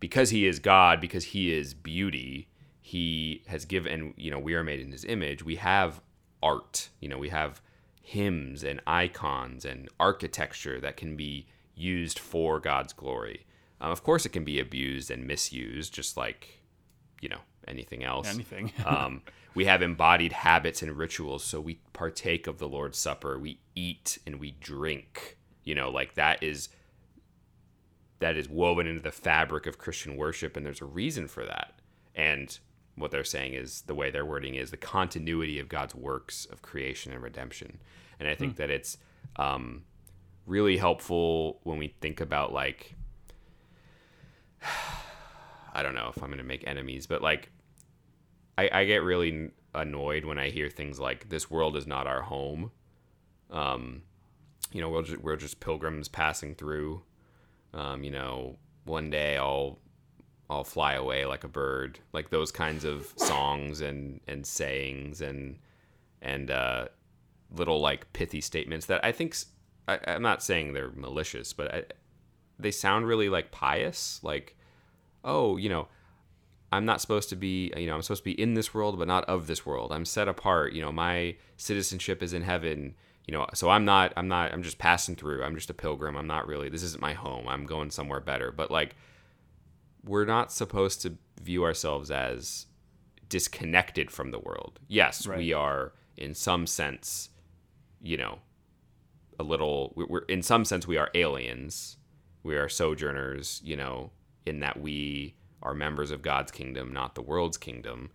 [0.00, 2.50] because He is God, because He is beauty
[2.90, 6.00] he has given you know we are made in his image we have
[6.42, 7.62] art you know we have
[8.02, 13.46] hymns and icons and architecture that can be used for god's glory
[13.80, 16.60] um, of course it can be abused and misused just like
[17.20, 19.22] you know anything else anything um,
[19.54, 24.18] we have embodied habits and rituals so we partake of the lord's supper we eat
[24.26, 26.68] and we drink you know like that is
[28.18, 31.80] that is woven into the fabric of christian worship and there's a reason for that
[32.14, 32.58] and
[33.00, 36.62] what they're saying is the way they're wording is the continuity of God's works of
[36.62, 37.80] creation and redemption.
[38.18, 38.56] And I think mm.
[38.56, 38.98] that it's
[39.36, 39.84] um,
[40.46, 42.94] really helpful when we think about like
[45.74, 47.50] I don't know if I'm going to make enemies, but like
[48.58, 52.22] I, I, get really annoyed when I hear things like this world is not our
[52.22, 52.72] home.
[53.50, 54.02] Um,
[54.72, 57.02] you know, we're just, we're just pilgrims passing through.
[57.72, 59.78] Um, you know, one day I'll
[60.48, 65.58] I'll fly away like a bird, like those kinds of songs and and sayings and
[66.20, 66.88] and uh,
[67.54, 69.36] little like pithy statements that I think
[69.88, 71.84] I, am not saying they're malicious, but I,
[72.62, 74.56] they sound really like pious, like
[75.24, 75.88] oh you know
[76.72, 79.08] I'm not supposed to be you know I'm supposed to be in this world but
[79.08, 79.92] not of this world.
[79.92, 80.72] I'm set apart.
[80.72, 82.94] You know my citizenship is in heaven.
[83.26, 85.42] You know so I'm not I'm not I'm just passing through.
[85.42, 86.16] I'm just a pilgrim.
[86.16, 87.48] I'm not really this isn't my home.
[87.48, 88.52] I'm going somewhere better.
[88.52, 88.96] But like
[90.04, 92.66] we're not supposed to view ourselves as
[93.28, 94.80] disconnected from the world.
[94.88, 95.38] Yes, right.
[95.38, 97.30] we are in some sense,
[98.02, 98.40] you know,
[99.38, 101.96] a little we're in some sense we are aliens.
[102.42, 104.10] We are sojourners, you know,
[104.46, 108.10] in that we are members of God's kingdom, not the world's kingdom.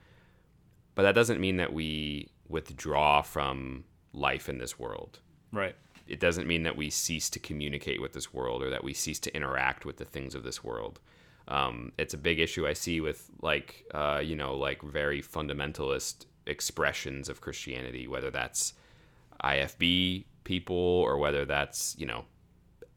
[0.96, 3.84] But that doesn't mean that we withdraw from
[4.14, 5.20] life in this world.
[5.52, 5.76] Right.
[6.08, 9.20] It doesn't mean that we cease to communicate with this world or that we cease
[9.20, 11.00] to interact with the things of this world.
[11.48, 16.26] Um, it's a big issue I see with like uh, you know like very fundamentalist
[16.48, 18.74] expressions of Christianity, whether that's
[19.44, 22.26] IFB people or whether that's you know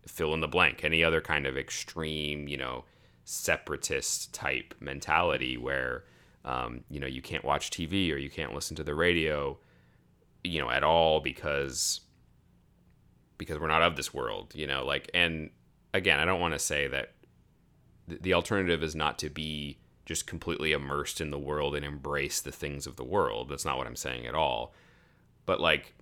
[0.09, 2.85] fill in the blank, any other kind of extreme you know
[3.25, 6.05] separatist type mentality where
[6.45, 9.59] um, you know you can't watch TV or you can't listen to the radio
[10.45, 12.01] you know at all because
[13.37, 15.51] because we're not of this world you know like and
[15.93, 17.13] again i don't want to say that
[18.07, 22.51] the alternative is not to be just completely immersed in the world and embrace the
[22.51, 23.51] things of the world.
[23.51, 24.73] That's not what I'm saying at all.
[25.45, 25.95] But like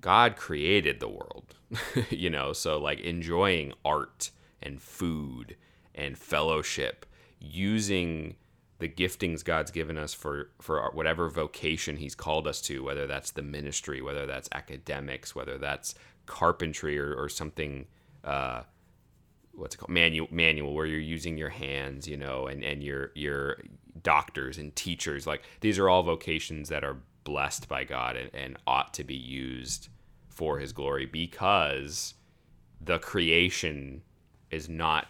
[0.00, 1.54] God created the world,
[2.10, 4.30] you know, so like enjoying art
[4.62, 5.56] and food
[5.94, 7.06] and fellowship,
[7.38, 8.36] using
[8.78, 13.30] the giftings God's given us for for whatever vocation he's called us to, whether that's
[13.30, 15.94] the ministry, whether that's academics, whether that's
[16.26, 17.86] carpentry or, or something
[18.24, 18.62] uh,
[19.52, 23.10] what's it called manual manual where you're using your hands you know and and your
[23.14, 23.58] your
[24.02, 28.56] doctors and teachers like these are all vocations that are blessed by god and, and
[28.66, 29.88] ought to be used
[30.28, 32.14] for his glory because
[32.80, 34.02] the creation
[34.50, 35.06] is not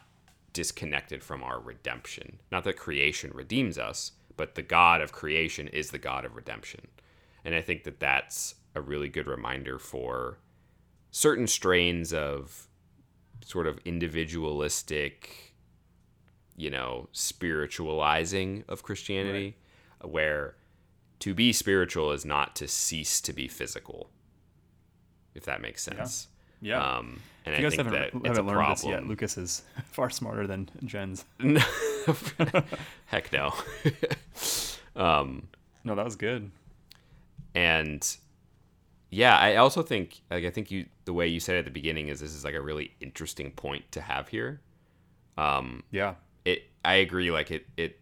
[0.52, 5.90] disconnected from our redemption not that creation redeems us but the god of creation is
[5.90, 6.86] the god of redemption
[7.44, 10.38] and i think that that's a really good reminder for
[11.10, 12.68] certain strains of
[13.44, 15.54] sort of individualistic,
[16.56, 19.56] you know, spiritualizing of Christianity,
[20.00, 20.10] right.
[20.10, 20.54] where
[21.20, 24.10] to be spiritual is not to cease to be physical,
[25.34, 26.28] if that makes sense.
[26.60, 26.82] Yeah.
[26.98, 29.08] Um, and If you I guys think haven't, that haven't it's a this yet, problem.
[29.08, 31.24] Lucas is far smarter than Jens.
[33.06, 33.54] Heck no.
[34.96, 35.48] um,
[35.84, 36.50] No, that was good.
[37.54, 38.16] and
[39.12, 42.08] yeah, I also think like I think you the way you said at the beginning
[42.08, 44.60] is this is like a really interesting point to have here.
[45.36, 46.14] Um, Yeah.
[46.44, 47.30] it I agree.
[47.30, 47.98] Like it it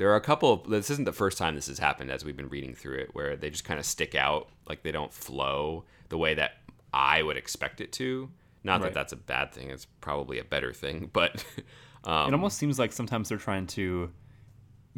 [0.00, 2.34] there are a couple of this isn't the first time this has happened as we've
[2.36, 5.84] been reading through it where they just kind of stick out like they don't flow
[6.08, 6.52] the way that
[6.90, 8.30] I would expect it to.
[8.64, 8.84] Not Right.
[8.86, 9.68] that that's a bad thing.
[9.68, 11.44] It's probably a better thing, but
[12.04, 14.10] um, It almost seems like sometimes they're trying to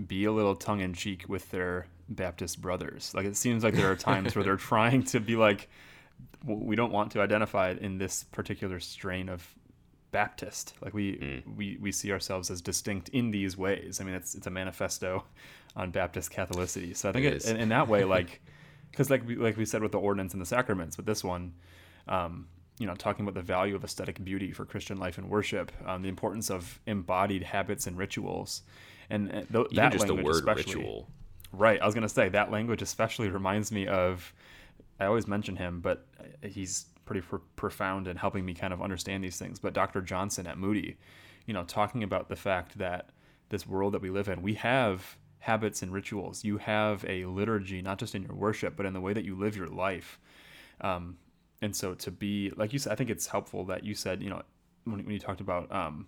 [0.06, 3.12] be a little tongue in cheek with their Baptist brothers.
[3.12, 5.68] Like it seems like there are times where they're trying to be like,
[6.44, 9.52] we don't want to identify it in this particular strain of
[10.12, 10.74] Baptist.
[10.80, 11.56] Like we Mm.
[11.56, 14.00] we we see ourselves as distinct in these ways.
[14.00, 15.24] I mean, it's it's a manifesto
[15.74, 16.96] on Baptist Catholicity.
[16.96, 18.40] So I think It it, in, in that way, like,
[18.90, 21.54] because like we, like we said with the ordinance and the sacraments, but this one.
[22.08, 22.46] Um,
[22.78, 26.02] you know, talking about the value of aesthetic beauty for Christian life and worship, um,
[26.02, 28.62] the importance of embodied habits and rituals,
[29.10, 30.74] and uh, th- even that just the language word especially.
[30.76, 31.08] ritual.
[31.52, 34.32] Right, I was gonna say that language especially reminds me of.
[34.98, 36.06] I always mention him, but
[36.42, 39.58] he's pretty pr- profound in helping me kind of understand these things.
[39.58, 40.00] But Dr.
[40.00, 40.96] Johnson at Moody,
[41.46, 43.10] you know, talking about the fact that
[43.48, 46.44] this world that we live in, we have habits and rituals.
[46.44, 49.34] You have a liturgy, not just in your worship, but in the way that you
[49.34, 50.18] live your life.
[50.80, 51.18] Um,
[51.60, 54.30] and so to be like you said, I think it's helpful that you said, you
[54.30, 54.42] know,
[54.84, 56.06] when, when you talked about, um,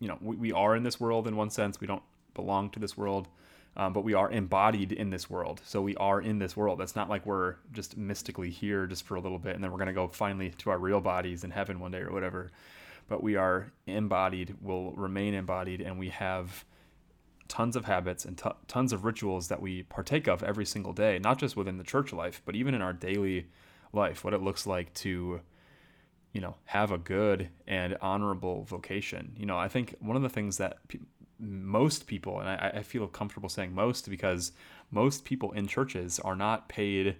[0.00, 1.80] you know, we, we are in this world in one sense.
[1.80, 2.02] We don't
[2.34, 3.28] belong to this world,
[3.76, 5.60] um, but we are embodied in this world.
[5.64, 6.80] So we are in this world.
[6.80, 9.78] That's not like we're just mystically here just for a little bit and then we're
[9.78, 12.50] going to go finally to our real bodies in heaven one day or whatever.
[13.08, 16.64] But we are embodied, will remain embodied, and we have
[17.48, 21.18] tons of habits and t- tons of rituals that we partake of every single day,
[21.20, 23.46] not just within the church life, but even in our daily
[23.92, 25.40] life, what it looks like to,
[26.32, 29.32] you know, have a good and honorable vocation.
[29.36, 30.78] You know, I think one of the things that
[31.38, 34.52] most people, and I, I feel comfortable saying most because
[34.90, 37.16] most people in churches are not paid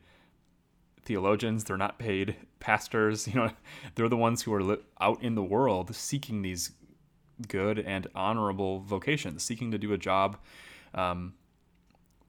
[1.03, 3.51] theologians, they're not paid pastors, you know,
[3.95, 6.73] they're the ones who are out in the world seeking these
[7.49, 10.39] good and honorable vocations, seeking to do a job
[10.95, 11.35] um,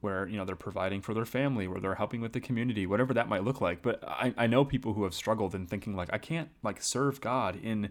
[0.02, 3.14] where you know they're providing for their family, where they're helping with the community, whatever
[3.14, 3.82] that might look like.
[3.82, 7.22] But I, I know people who have struggled in thinking like I can't like serve
[7.22, 7.90] God in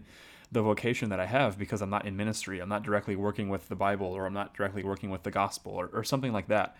[0.51, 3.67] the vocation that I have because I'm not in ministry, I'm not directly working with
[3.67, 6.77] the Bible, or I'm not directly working with the gospel, or, or something like that.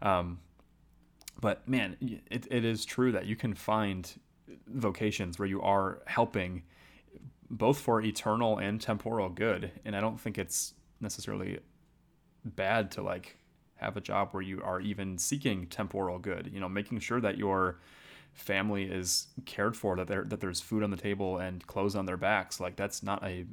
[0.00, 0.40] Um,
[1.40, 1.96] but man,
[2.30, 4.10] it, it is true that you can find
[4.66, 6.62] vocations where you are helping
[7.50, 9.72] both for eternal and temporal good.
[9.84, 11.58] And I don't think it's necessarily
[12.44, 13.36] bad to like
[13.76, 17.38] have a job where you are even seeking temporal good, you know, making sure that
[17.38, 17.80] your
[18.32, 22.06] family is cared for, that there that there's food on the table and clothes on
[22.06, 22.60] their backs.
[22.60, 23.46] Like that's not a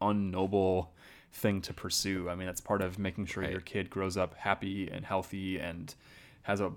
[0.00, 0.88] unnoble
[1.32, 2.28] thing to pursue.
[2.28, 3.52] I mean, that's part of making sure Right.
[3.52, 5.94] your kid grows up happy and healthy and
[6.42, 6.72] has a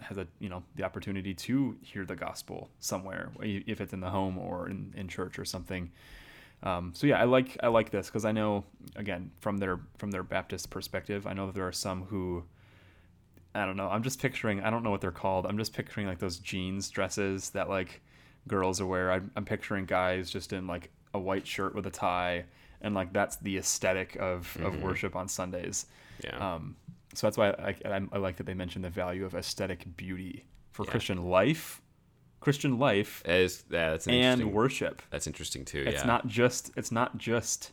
[0.00, 4.08] has a you know the opportunity to hear the gospel somewhere if it's in the
[4.08, 5.90] home or in, in church or something
[6.62, 8.64] um, so yeah i like i like this because i know
[8.96, 12.42] again from their from their baptist perspective i know that there are some who
[13.54, 16.06] i don't know i'm just picturing i don't know what they're called i'm just picturing
[16.06, 18.00] like those jeans dresses that like
[18.48, 21.90] girls are wear I'm, I'm picturing guys just in like a white shirt with a
[21.90, 22.44] tie
[22.80, 25.86] and like that's the aesthetic of, of worship on sundays
[26.24, 26.54] Yeah.
[26.54, 26.76] um,
[27.14, 30.44] so that's why I, I, I like that they mentioned the value of aesthetic beauty
[30.70, 30.90] for Yeah.
[30.92, 31.82] Christian life,
[32.40, 35.02] Christian life, That is- yeah, that's an and worship.
[35.10, 35.80] That's interesting too.
[35.80, 35.90] Yeah.
[35.90, 37.72] It's not just it's not just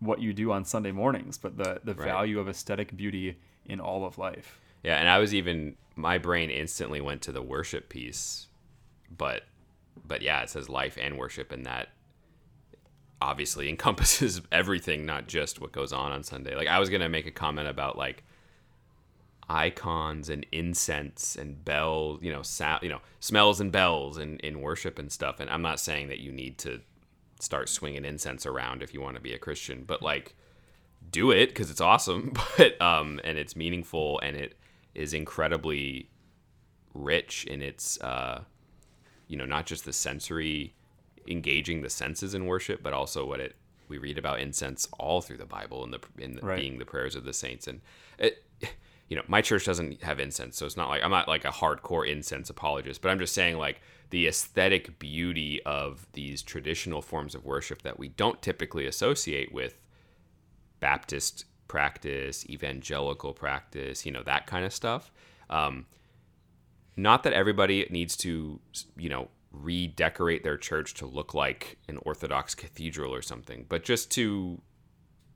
[0.00, 2.06] what you do on Sunday mornings, but the the Right.
[2.06, 4.58] value of aesthetic beauty in all of life.
[4.82, 8.48] Yeah, and I was even my brain instantly went to the worship piece,
[9.16, 9.42] but
[10.04, 11.88] but yeah, it says life and worship, and that
[13.20, 16.54] obviously encompasses everything, not just what goes on on Sunday.
[16.54, 18.24] Like I was gonna make a comment about like
[19.48, 22.42] icons and incense and bells, you know,
[22.80, 25.40] you know, smells and bells in in worship and stuff.
[25.40, 26.80] And I'm not saying that you need to
[27.38, 30.34] start swinging incense around if you want to be a Christian, but like
[31.10, 34.56] do it because it's awesome but um and it's meaningful and it
[34.94, 36.08] is incredibly
[36.94, 38.42] rich in its uh
[39.28, 40.74] you know not just the sensory
[41.26, 43.56] engaging the senses in worship but also what it
[43.88, 46.60] we read about incense all through the bible and the in the, Right.
[46.60, 47.80] being the prayers of the saints and
[48.18, 48.44] it
[49.08, 51.48] you know my church doesn't have incense so it's not like i'm not like a
[51.50, 53.80] hardcore incense apologist but i'm just saying like
[54.10, 59.78] the aesthetic beauty of these traditional forms of worship that we don't typically associate with
[60.80, 65.10] Baptist practice, evangelical practice, you know, that kind of stuff.
[65.48, 65.86] Um,
[66.98, 68.60] not that everybody needs to,
[68.98, 74.10] you know, redecorate their church to look like an Orthodox cathedral or something, but just
[74.10, 74.60] to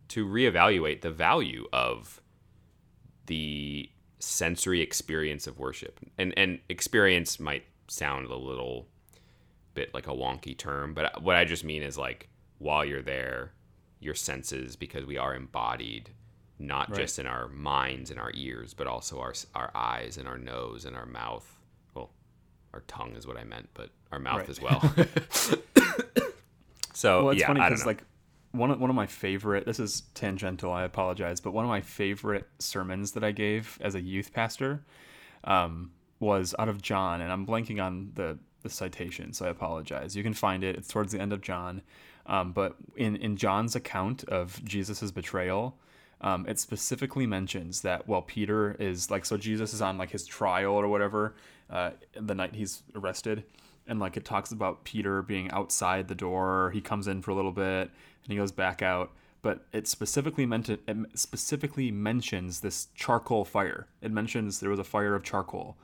[0.08, 2.20] to reevaluate the value of
[3.24, 6.00] the sensory experience of worship.
[6.18, 8.88] And and experience might sound a little
[9.72, 12.28] bit like a wonky term, but what I just mean is like
[12.58, 13.52] while you're there,
[14.00, 16.10] your senses because we are embodied
[16.58, 17.00] not Right.
[17.00, 20.84] just in our minds and our ears, but also our our eyes and our nose
[20.84, 21.46] and our mouth.
[21.94, 22.10] Well,
[22.72, 24.48] our tongue is what I meant, but our mouth Right.
[24.48, 24.80] as well.
[26.94, 28.02] so Well, it's yeah, funny because like
[28.52, 29.66] one of, one of my favorite.
[29.66, 30.72] This is tangential.
[30.72, 34.82] I apologize, but one of my favorite sermons that I gave as a youth pastor
[35.44, 35.90] um,
[36.20, 40.16] was out of John, and I'm blanking on the the citation, so I apologize.
[40.16, 40.74] You can find it.
[40.76, 41.82] It's towards the end of John,
[42.24, 45.76] um, but in in John's account of Jesus's betrayal.
[46.20, 50.26] Um, it specifically mentions that while Peter is like, so Jesus is on like his
[50.26, 51.34] trial or whatever,
[51.68, 53.44] uh, the night he's arrested,
[53.86, 56.70] and like it talks about Peter being outside the door.
[56.72, 57.90] He comes in for a little bit
[58.26, 59.12] and he goes back out.
[59.42, 60.80] But it specifically meant it
[61.14, 63.86] specifically mentions this charcoal fire.
[64.02, 65.76] It mentions there was a fire of charcoal,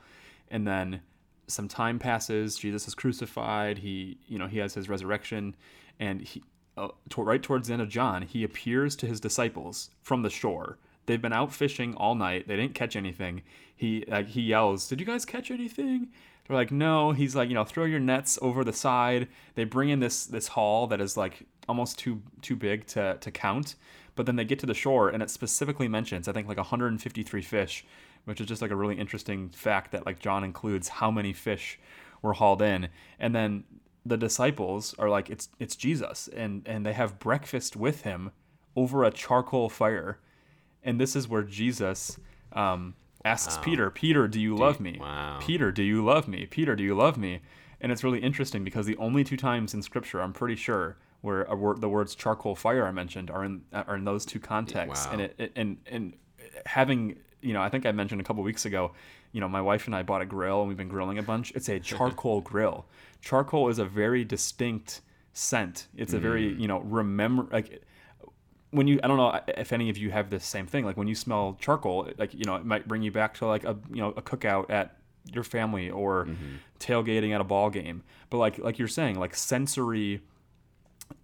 [0.49, 1.01] and then
[1.47, 2.57] some time passes.
[2.57, 3.77] Jesus is crucified.
[3.77, 5.55] He, you know, he has his resurrection,
[5.97, 6.43] and he,
[6.77, 10.29] uh, to, right towards the end of John, he appears to his disciples from the
[10.29, 10.77] shore.
[11.05, 12.47] They've been out fishing all night.
[12.47, 13.43] They didn't catch anything.
[13.75, 16.09] He like he yells, "Did you guys catch anything?"
[16.47, 19.89] They're like, "No." He's like, "You know, throw your nets over the side." They bring
[19.89, 23.75] in this this haul that is like almost too too big to to count.
[24.15, 27.41] But then they get to the shore, and it specifically mentions, I think, like 153
[27.41, 27.83] fish,
[28.25, 31.79] which is just like a really interesting fact that like John includes how many fish
[32.21, 33.63] were hauled in, and then
[34.05, 38.31] the disciples are like, "It's it's Jesus," and and they have breakfast with him
[38.75, 40.19] over a charcoal fire,
[40.83, 42.19] and this is where Jesus
[42.53, 44.97] um, asks Peter, "Peter, do you love me?
[44.99, 45.39] wow.
[45.41, 46.45] Peter, do you love me?
[46.45, 47.41] Peter, do you love me?"
[47.81, 51.43] And it's really interesting because the only two times in Scripture, I'm pretty sure, where
[51.43, 55.05] a word, the words charcoal fire are mentioned are in are in those two contexts,
[55.07, 55.11] Wow.
[55.13, 56.13] and it, it and and
[56.65, 58.91] having you know, I think I mentioned a couple weeks ago,
[59.31, 61.51] you know, my wife and I bought a grill and we've been grilling a bunch.
[61.51, 62.85] It's a charcoal grill.
[63.21, 65.01] Charcoal is a very distinct
[65.33, 65.87] scent.
[65.97, 66.59] It's a very, mm.
[66.59, 67.83] you know, remember like
[68.71, 70.85] when you I don't know if any of you have this same thing.
[70.85, 73.63] Like when you smell charcoal, like you know, it might bring you back to like
[73.63, 74.97] a you know a cookout at
[75.31, 76.55] your family or mm-hmm.
[76.79, 78.03] tailgating at a ball game.
[78.29, 80.21] But like like you're saying, like sensory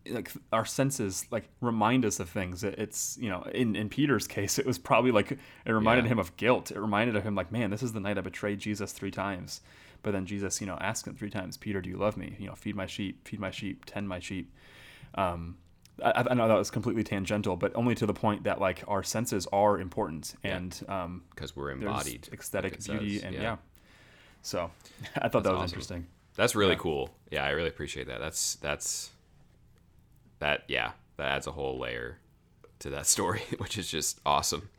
[0.10, 4.58] like our senses like remind us of things it's you know in, in peter's case
[4.60, 5.40] it was probably like it
[5.72, 6.12] reminded Yeah.
[6.14, 8.60] him of guilt it reminded of him like man this is the night i betrayed
[8.60, 9.62] jesus three times
[10.04, 12.48] but then jesus you know asked him three times peter do you love me you
[12.48, 14.52] know feed my sheep feed my sheep tend my sheep
[15.16, 15.58] um
[16.04, 19.04] I, I know that was completely tangential but only to the point that like our
[19.04, 22.30] senses are important and um because we're embodied.
[22.32, 23.42] aesthetic it beauty says, and yeah.
[23.42, 23.56] yeah,
[24.42, 24.72] so
[25.22, 25.66] i thought that was awesome.
[25.66, 26.80] interesting That's really Yeah.
[26.80, 27.10] cool.
[27.32, 28.20] Yeah, I really appreciate that.
[28.22, 29.10] That's that's
[30.40, 32.18] that yeah, that adds a whole layer
[32.80, 34.70] to that story, which is just awesome.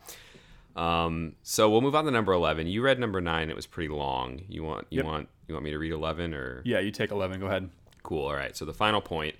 [0.77, 2.67] Um, so we'll move on to number eleven.
[2.67, 4.43] You read number nine; it was pretty long.
[4.49, 5.05] You want you Yep.
[5.05, 7.71] want you want me to read eleven or yeah you take 11 go ahead
[8.05, 8.27] Cool.
[8.27, 8.57] All right.
[8.57, 9.35] So the final point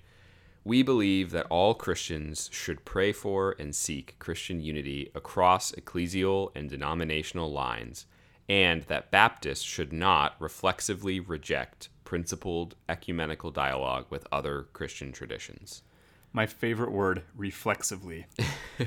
[0.63, 6.69] we believe that all Christians should pray for and seek Christian unity across ecclesial and
[6.69, 8.05] denominational lines,
[8.47, 15.81] and that Baptists should not reflexively reject principled ecumenical dialogue with other Christian traditions.
[16.33, 18.25] My favorite word reflexively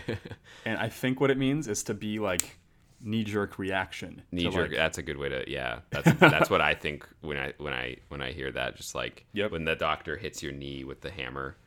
[0.64, 2.58] and i think what it means is to be like
[3.00, 4.68] knee-jerk reaction Knee jerk.
[4.70, 5.44] like- that's a good way to.
[5.50, 5.80] Yeah.
[5.90, 8.76] That's that's what I think when I when I when I hear that.
[8.76, 9.50] Just like Yep.
[9.50, 11.58] when the doctor hits your knee with the hammer,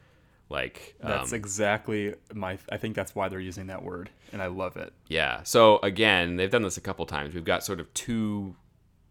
[0.50, 4.48] like that's um, exactly my i think that's why they're using that word and i
[4.48, 5.44] love it Yeah.
[5.44, 7.36] So again, they've done this a couple times.
[7.36, 8.56] We've got sort of two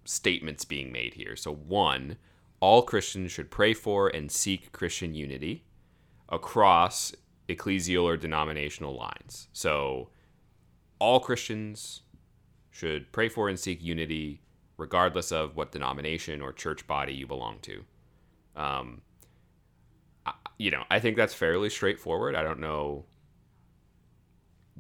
[0.05, 1.37] statements being made here.
[1.37, 2.17] So one,
[2.59, 5.63] all Christians should pray for and seek Christian unity
[6.29, 7.15] across
[7.49, 9.49] ecclesial or denominational lines.
[9.53, 10.09] So
[10.99, 12.03] all Christians
[12.71, 14.41] should pray for and seek unity
[14.77, 17.85] regardless of what denomination or church body you belong to.
[18.57, 19.01] Um,
[20.27, 22.35] I- you know, I think that's fairly straightforward.
[22.35, 23.05] I don't know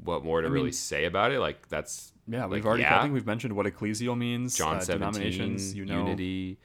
[0.02, 1.40] what more to I really mean- say about it.
[1.40, 4.78] Like that's yeah we've like, already yeah, i think we've mentioned what ecclesial means John
[4.78, 6.58] uh, 17, denominations you know unity.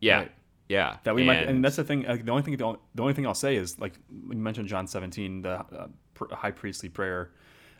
[0.00, 0.32] Yeah, Right.
[0.76, 0.96] Yeah.
[1.04, 3.26] that we might And- and that's the thing like, the only thing the only, thing
[3.26, 5.86] i'll say is like you mentioned john 17 the uh,
[6.42, 7.30] high priestly prayer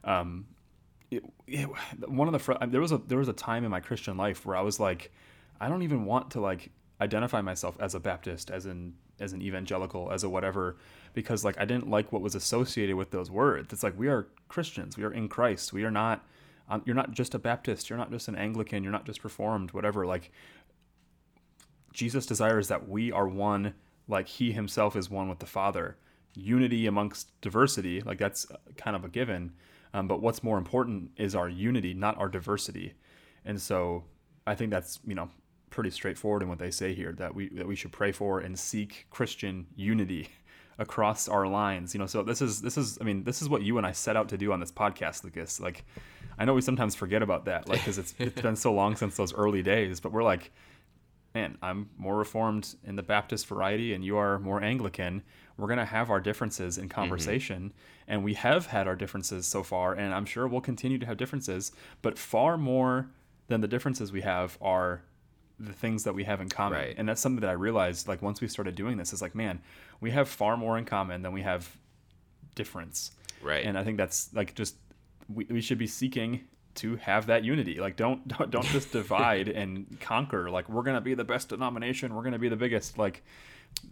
[0.05, 0.47] um
[1.11, 1.68] it, it,
[2.09, 4.45] one of the fr- there was a there was a time in my christian life
[4.47, 5.11] where i was like
[5.61, 6.70] i don't even want to like
[7.01, 10.76] identify myself as a baptist as an as an evangelical as a whatever
[11.14, 13.72] because like i didn't like what was associated with those words.
[13.72, 14.97] It's like we are christians.
[14.97, 15.72] We are in christ.
[15.72, 16.24] We are not
[16.70, 17.91] um, you're not just a baptist.
[17.91, 18.82] You're not just an anglican.
[18.84, 20.07] You're not just reformed whatever.
[20.07, 20.30] Like
[21.93, 23.74] Jesus desires that we are one
[24.09, 25.97] like he himself is one with the Father.
[26.34, 29.53] Unity amongst diversity, like that's kind of a given.
[29.93, 32.95] Um, but what's more important is our unity, not our diversity.
[33.45, 34.05] And so
[34.47, 35.28] I think that's, you know,
[35.70, 38.59] pretty straightforward in what they say here that we that we should pray for and
[38.59, 40.28] seek Christian unity
[40.78, 41.95] across our lines.
[41.95, 43.93] You know, so this is this is I mean, this is what you and I
[43.93, 45.61] set out to do on this podcast, Lucas.
[45.61, 45.84] Like
[46.38, 49.16] I know we sometimes forget about that, like because it's it's been so long since
[49.16, 50.53] those early days, but we're like
[51.35, 55.22] man, I'm more reformed in the Baptist variety and you are more Anglican.
[55.57, 57.62] We're going to have our differences in conversation.
[57.62, 58.12] Mm-hmm.
[58.12, 59.95] And we have had our differences so far.
[59.95, 61.72] And I'm sure we'll continue to have differences.
[62.03, 63.11] But far more
[63.47, 65.03] than the differences we have are
[65.59, 66.78] the things that we have in common.
[66.78, 66.95] Right.
[66.97, 69.61] And that's something that I realized like once we started doing this is like, man,
[70.01, 71.76] we have far more in common than we have
[72.55, 73.12] difference.
[73.43, 73.64] Right.
[73.64, 74.76] And I think that's like just
[75.33, 76.41] we, we should be seeking
[76.77, 77.81] to have that unity.
[77.81, 80.51] Like don't don't, don't just divide and conquer.
[80.51, 82.14] Like we're gonna be the best denomination.
[82.14, 82.99] We're gonna be the biggest.
[82.99, 83.23] Like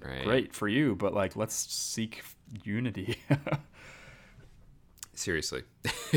[0.00, 0.24] right.
[0.24, 2.22] great for you, but like let's seek
[2.64, 3.18] unity.
[5.14, 5.62] Seriously.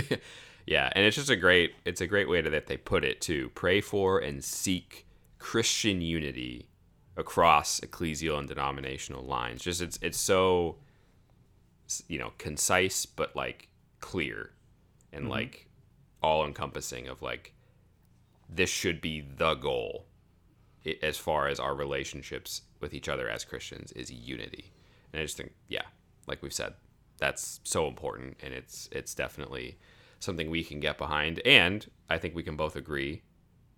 [0.65, 3.21] yeah, and it's just a great it's a great way to, that they put it
[3.21, 5.07] to pray for and seek
[5.39, 6.67] Christian unity
[7.17, 9.63] across ecclesial and denominational lines.
[9.63, 10.77] Just it's it's so
[12.07, 13.67] you know concise but like
[13.99, 14.51] clear
[15.11, 15.31] and mm-hmm.
[15.31, 15.67] like
[16.21, 17.53] all encompassing of like
[18.49, 20.05] this should be the goal
[21.01, 24.71] as far as our relationships with each other as Christians is unity.
[25.13, 25.83] And I just think, yeah,
[26.27, 26.73] like we've said,
[27.17, 29.77] that's so important and it's it's definitely
[30.19, 33.21] something we can get behind and I think we can both agree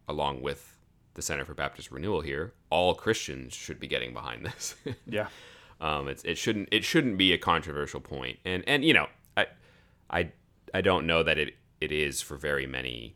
[0.07, 0.77] along with
[1.13, 4.75] the Center for Baptist Renewal here, all Christians should be getting behind this.
[5.05, 5.27] yeah.
[5.79, 8.39] Um, it's, it shouldn't it shouldn't be a controversial point.
[8.45, 9.47] And and you know, I
[10.09, 10.31] I
[10.73, 13.15] I don't know that it it is for very many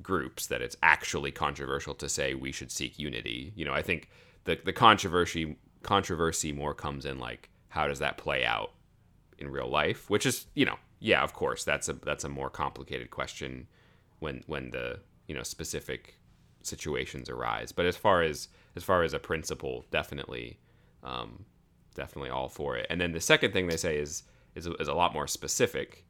[0.00, 3.52] groups that it's actually controversial to say we should seek unity.
[3.56, 4.08] You know, I think
[4.44, 8.72] the the controversy controversy more comes in like how does that play out
[9.38, 12.48] in real life, which is you know yeah of course that's a that's a more
[12.48, 13.66] complicated question
[14.20, 16.18] when when the you know specific
[16.62, 17.72] situations arise.
[17.72, 20.58] But as far as as far as a principle, definitely
[21.02, 21.44] um,
[21.94, 22.86] definitely all for it.
[22.90, 24.22] And then the second thing they say is
[24.54, 26.04] is, is a lot more specific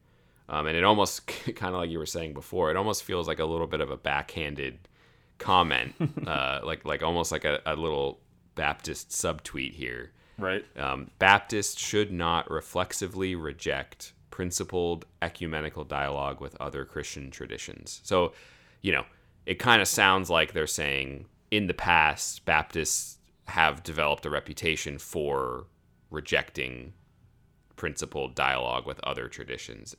[0.48, 1.26] um, and it almost
[1.56, 3.90] kind of like you were saying before, it almost feels like a little bit of
[3.90, 4.78] a backhanded
[5.38, 5.94] comment,
[6.26, 8.20] uh, like like almost like a, a little
[8.54, 10.12] Baptist subtweet here.
[10.38, 10.64] Right.
[10.76, 18.00] Um, Baptists should not reflexively reject principled ecumenical dialogue with other Christian traditions.
[18.02, 18.32] So,
[18.80, 19.04] you know,
[19.46, 24.98] it kind of sounds like they're saying in the past, Baptists have developed a reputation
[24.98, 25.66] for
[26.10, 26.94] rejecting
[27.76, 29.94] principled dialogue with other traditions.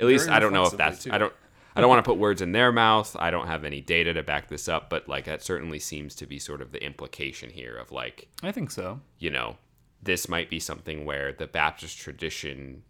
[0.00, 1.12] At least I don't know if that's too.
[1.12, 1.32] I don't
[1.74, 3.16] I don't want to put words in their mouth.
[3.18, 6.26] I don't have any data to back this up, but like that certainly seems to
[6.26, 9.00] be sort of the implication here of like I think so.
[9.18, 9.56] You know,
[10.02, 12.82] this might be something where the Baptist tradition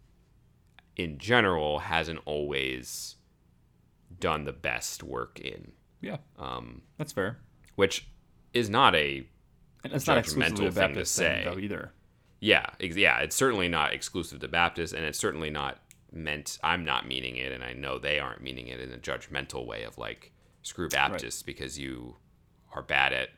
[0.95, 3.15] in general hasn't always
[4.19, 5.71] done the best work in.
[6.01, 6.17] Yeah.
[6.37, 7.37] Um that's fair.
[7.75, 8.07] Which
[8.53, 9.25] is not a
[9.83, 11.43] and it's not exclusively a Baptist thing to say.
[11.43, 11.91] Thing, though either.
[12.39, 15.79] Yeah, yeah, it's certainly not exclusive to Baptists and it's certainly not
[16.13, 19.65] meant I'm not meaning it, and I know they aren't meaning it in a judgmental
[19.65, 21.45] way of like screw Baptists right.
[21.45, 22.15] because you
[22.73, 23.29] are bad at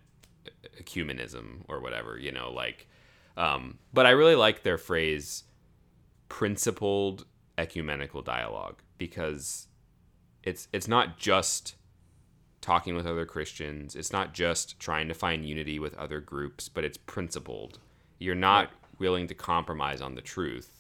[0.80, 2.88] ecumenism or whatever, you know, like.
[3.38, 5.44] Um, but I really like their phrase,
[6.30, 7.26] principled
[7.58, 9.68] ecumenical dialogue, because
[10.44, 11.76] it's it's not just
[12.62, 13.96] talking with other Christians.
[13.96, 17.80] It's not just trying to find unity with other groups, but it's principled.
[18.18, 19.00] You're not right.
[19.00, 20.75] willing to compromise on the truth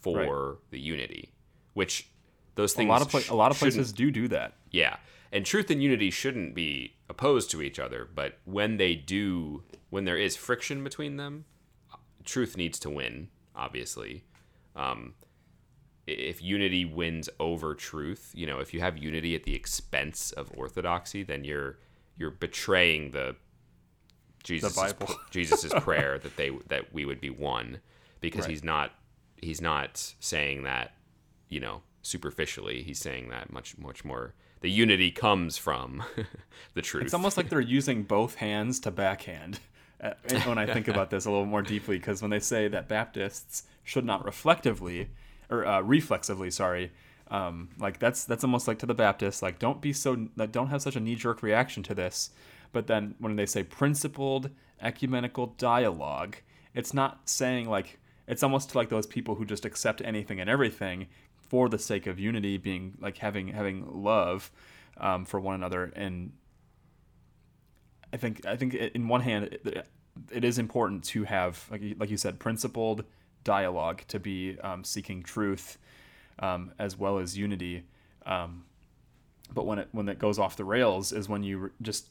[0.00, 0.56] for right.
[0.70, 1.32] the unity,
[1.74, 2.08] which
[2.54, 4.54] those things a lot of pla- a lot of places do do that.
[4.70, 4.96] Yeah,
[5.32, 10.04] and truth and unity shouldn't be opposed to each other, but when they do, when
[10.04, 11.44] there is friction between them,
[12.24, 13.28] truth needs to win.
[13.54, 14.24] Obviously,
[14.76, 15.14] um,
[16.06, 20.50] if unity wins over truth, you know, if you have unity at the expense of
[20.56, 21.78] orthodoxy, then you're
[22.16, 23.36] you're betraying the
[24.42, 24.78] Jesus
[25.30, 27.80] Jesus's prayer that they that we would be one
[28.20, 28.50] because right.
[28.50, 28.92] he's not
[29.42, 30.92] he's not saying that,
[31.48, 32.82] you know, superficially.
[32.82, 34.34] He's saying that much much more.
[34.60, 36.02] The unity comes from
[36.74, 37.04] the truth.
[37.04, 39.60] It's almost like they're using both hands to backhand.
[40.00, 40.14] Uh,
[40.44, 43.64] when I think about this a little more deeply, because when they say that Baptists
[43.84, 45.10] should not reflectively
[45.50, 46.92] or uh, reflexively, sorry,
[47.30, 50.82] um, like that's that's almost like to the Baptists, like don't be so, don't have
[50.82, 52.30] such a knee jerk reaction to this.
[52.72, 56.36] But then when they say principled ecumenical dialogue,
[56.74, 61.08] it's not saying like it's almost like those people who just accept anything and everything
[61.48, 64.50] for the sake of unity, being like having having love
[64.98, 65.92] um, for one another.
[65.96, 66.32] And
[68.12, 69.58] I think I think in one hand,
[70.30, 73.04] it is important to have, like like you said, principled
[73.44, 75.78] dialogue to be um, seeking truth
[76.38, 77.84] um, as well as unity.
[78.26, 78.64] Um,
[79.52, 82.08] but when it when it goes off the rails is when you just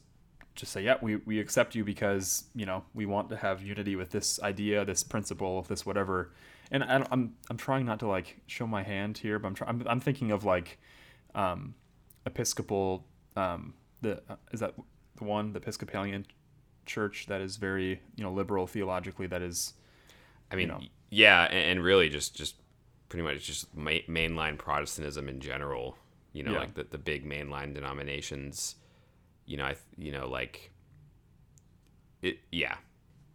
[0.58, 3.96] just say, yeah, we, we accept you because you know we want to have unity
[3.96, 6.32] with this idea, this principle, this whatever.
[6.70, 9.70] And I, I'm I'm trying not to like show my hand here, but I'm trying.
[9.70, 10.78] I'm, I'm thinking of like
[11.34, 11.74] um,
[12.26, 13.06] Episcopal.
[13.36, 14.74] Um, the uh, is that
[15.16, 16.26] the one the Episcopalian
[16.86, 19.26] church that is very you know liberal theologically.
[19.26, 19.74] That is,
[20.52, 20.80] I mean, you know,
[21.10, 22.56] yeah, and, and really just just
[23.08, 25.96] pretty much just ma- mainline Protestantism in general.
[26.32, 26.58] You know, Yeah.
[26.60, 28.74] like the the big mainline denominations.
[29.48, 30.70] You know, I you know like
[32.22, 32.38] it.
[32.52, 32.76] Yeah,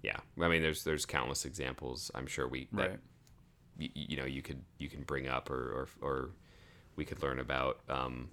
[0.02, 0.18] yeah.
[0.40, 2.12] I mean, there's there's countless examples.
[2.16, 3.00] I'm sure we that, right.
[3.80, 6.30] y- you know you could you can bring up or or, or
[6.96, 7.80] we could learn about.
[7.90, 8.30] Um,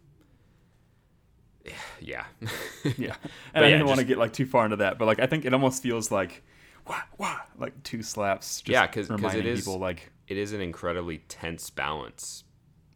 [2.01, 2.25] yeah,
[2.97, 3.15] Yeah,
[3.55, 5.27] and I yeah, didn't want to get like too far into that, but like I
[5.27, 6.43] think it almost feels like,
[6.87, 8.63] wah, wah, like two slaps.
[8.63, 12.45] Just Yeah, 'cause- 'cause it reminding people like it is an incredibly tense balance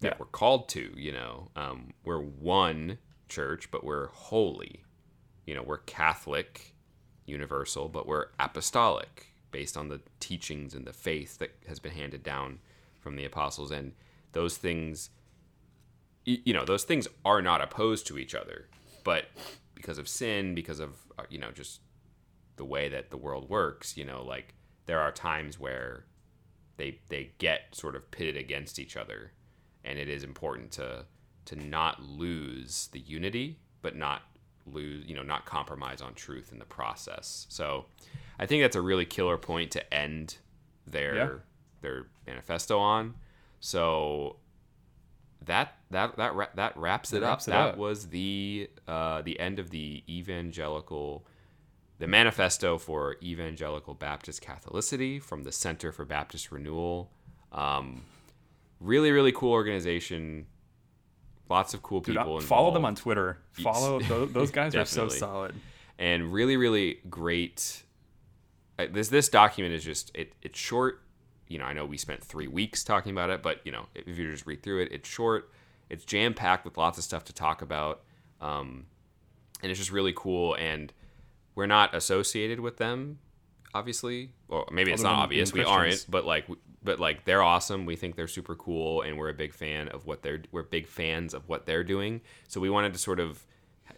[0.00, 0.16] that Yeah.
[0.18, 0.92] we're called to.
[0.96, 2.98] You know, um, we're one
[3.28, 4.84] church, but we're holy.
[5.46, 6.74] You know, we're Catholic,
[7.26, 12.22] universal, but we're apostolic, based on the teachings and the faith that has been handed
[12.22, 12.58] down
[13.00, 13.70] from the apostles.
[13.70, 13.92] And
[14.32, 15.10] those things,
[16.24, 18.68] you know, those things are not opposed to each other,
[19.04, 19.26] but
[19.74, 21.80] because of sin, because of uh, you know, just
[22.56, 24.54] the way that the world works, you know, like
[24.86, 26.06] there are times where
[26.76, 29.32] they they get sort of pitted against each other
[29.84, 31.04] and it is important to
[31.46, 34.22] to not lose the unity but not
[34.66, 37.84] lose you know not compromise on truth in the process so
[38.38, 40.38] i think that's a really killer point to end
[40.86, 41.28] their Yeah.
[41.82, 43.14] their manifesto on
[43.60, 44.36] so
[45.44, 47.76] that that that ra- that wraps it That up it that up.
[47.76, 51.26] was the uh the end of the evangelical
[51.98, 57.12] the manifesto for evangelical Baptist Catholicity from the Center for Baptist Renewal.
[57.52, 58.02] Um,
[58.80, 60.46] really, really cool organization.
[61.48, 62.38] Lots of cool dude, people.
[62.38, 63.38] uh, follow them on Twitter.
[63.52, 65.54] Follow those, those guys are so solid.
[65.98, 67.82] and really, really great.
[68.78, 71.02] uh, This this document is just it, it's short.
[71.48, 74.18] You know, I know we spent three weeks talking about it, but you know, if
[74.18, 75.50] you just read through it, it's short.
[75.90, 78.00] It's jam packed with lots of stuff to talk about,
[78.40, 78.86] um,
[79.62, 80.54] and it's just really cool.
[80.54, 80.90] And
[81.54, 83.18] we're not associated with them,
[83.74, 85.52] obviously, or maybe it's not obvious.
[85.52, 86.46] We aren't, but like,
[86.84, 87.86] but like they're awesome.
[87.86, 90.42] We think they're super cool, and we're a big fan of what they're.
[90.52, 92.20] We're big fans of what they're doing.
[92.48, 93.44] So we wanted to sort of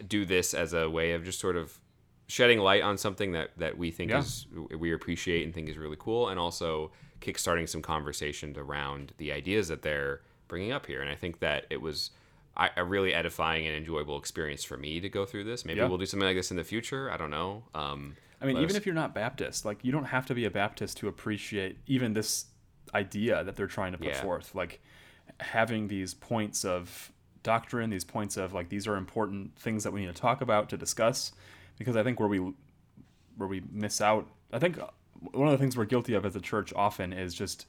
[0.07, 1.79] do this as a way of just sort of
[2.27, 4.19] shedding light on something that that we think Yeah.
[4.19, 9.31] is we appreciate and think is really cool, and also kickstarting some conversations around the
[9.31, 11.01] ideas that they're bringing up here.
[11.01, 12.11] And I think that it was
[12.55, 15.63] I- a really edifying and enjoyable experience for me to go through this.
[15.63, 15.87] Maybe Yeah.
[15.87, 17.11] we'll do something like this in the future.
[17.11, 17.63] I don't know.
[17.75, 20.43] Um, I mean, even us- if you're not Baptist, like you don't have to be
[20.45, 22.45] a Baptist to appreciate even this
[22.93, 24.21] idea that they're trying to put Yeah.
[24.21, 24.53] forth.
[24.55, 24.81] Like
[25.39, 27.11] having these points of
[27.43, 30.69] doctrine, these points of like these are important things that we need to talk about
[30.69, 31.31] to discuss.
[31.77, 32.39] Because I think where we
[33.37, 34.79] where we miss out, I think
[35.31, 37.65] one of the things we're guilty of as a church often is just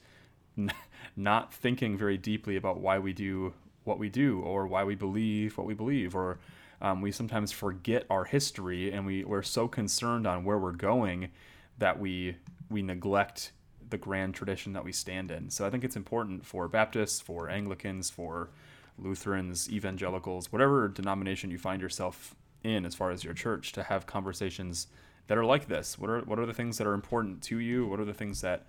[0.57, 0.71] n-
[1.15, 3.53] not thinking very deeply about why we do
[3.83, 6.37] what we do or why we believe what we believe or
[6.81, 11.29] um, we sometimes forget our history and we, we're so concerned on where we're going
[11.77, 12.35] that we
[12.69, 13.51] we neglect
[13.89, 15.49] the grand tradition that we stand in.
[15.49, 18.49] So i think it's important for baptists for anglicans for
[18.97, 24.05] lutherans evangelicals whatever denomination you find yourself in as far as your church to have
[24.05, 24.87] conversations
[25.27, 25.97] that are like this.
[25.97, 27.87] What are what are the things that are important to you?
[27.87, 28.65] What are the things that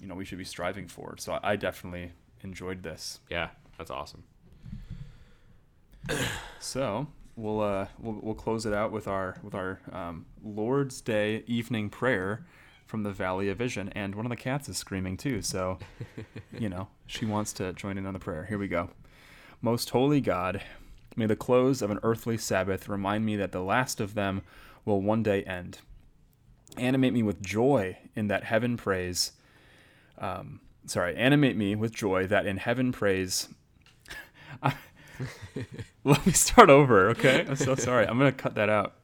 [0.00, 1.14] you know we should be striving for?
[1.18, 3.20] So i definitely enjoyed this.
[3.30, 4.24] Yeah, that's awesome.
[6.60, 7.06] so
[7.36, 11.88] we'll uh we'll, we'll close it out with our with our um, lord's day evening
[11.88, 12.44] prayer
[12.86, 15.78] from the valley of vision and one of the cats is screaming too so
[16.58, 18.44] you know she wants to join in on the prayer.
[18.46, 18.90] Here we go.
[19.60, 20.62] Most holy god
[21.16, 24.42] may the close of an earthly sabbath remind me that the last of them
[24.84, 25.78] will one day end.
[26.76, 29.32] Animate me with joy in that heaven praise
[30.18, 33.48] um, sorry animate me with joy that in heaven praise.
[36.04, 37.44] Let me start over okay?
[37.48, 38.06] I'm so sorry.
[38.06, 38.94] I'm gonna cut that out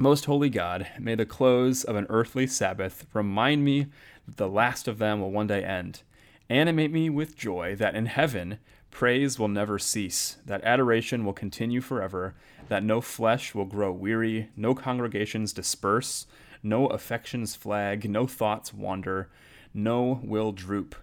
[0.00, 3.86] most holy god may the close of an earthly sabbath remind me
[4.26, 6.02] that the last of them will one day end.
[6.48, 8.58] Animate me with joy that in heaven
[8.90, 12.34] praise will never cease that adoration will continue forever
[12.68, 16.26] that no flesh will grow weary no congregations disperse
[16.62, 19.28] no affections flag no thoughts wander
[19.74, 20.94] no will droop.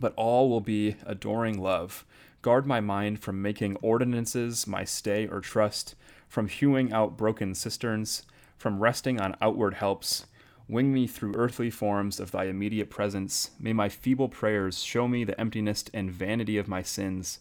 [0.00, 2.04] But all will be adoring love.
[2.40, 5.94] Guard my mind from making ordinances my stay or trust,
[6.28, 8.22] from hewing out broken cisterns,
[8.56, 10.26] from resting on outward helps.
[10.68, 13.50] Wing me through earthly forms of thy immediate presence.
[13.58, 17.38] May my feeble prayers show me the emptiness and vanity of my sins.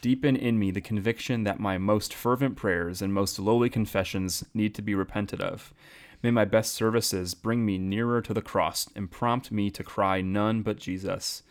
[0.00, 4.74] Deepen in me the conviction that my most fervent prayers and most lowly confessions need
[4.76, 5.74] to be repented of.
[6.22, 10.20] May my best services bring me nearer to the cross and prompt me to cry
[10.20, 11.42] none but Jesus.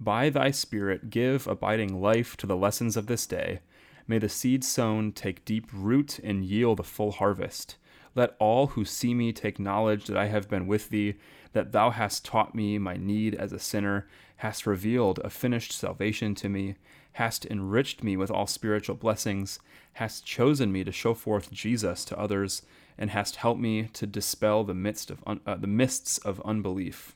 [0.00, 3.60] By thy Spirit, give abiding life to the lessons of this day.
[4.08, 7.76] May the seed sown take deep root and yield a full harvest.
[8.14, 11.14] Let all who see me take knowledge that I have been with thee,
[11.52, 16.34] that thou hast taught me my need as a sinner, hast revealed a finished salvation
[16.36, 16.76] to me,
[17.12, 19.58] hast enriched me with all spiritual blessings,
[19.94, 22.62] hast chosen me to show forth Jesus to others,
[22.96, 27.14] and hast helped me to dispel the midst of un- uh, the mists of unbelief.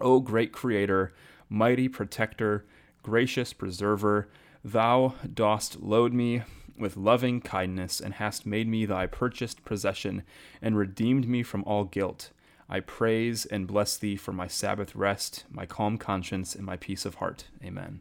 [0.00, 1.14] O great Creator,
[1.48, 2.66] mighty Protector,
[3.02, 4.28] gracious Preserver,
[4.66, 6.42] Thou dost load me
[6.76, 10.24] with loving kindness, and hast made me thy purchased possession,
[10.60, 12.30] and redeemed me from all guilt.
[12.68, 17.04] I praise and bless thee for my Sabbath rest, my calm conscience, and my peace
[17.04, 17.44] of heart.
[17.64, 18.00] Amen.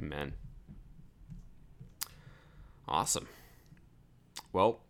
[0.00, 0.32] Amen.
[2.88, 3.28] Awesome.
[4.50, 4.80] Well,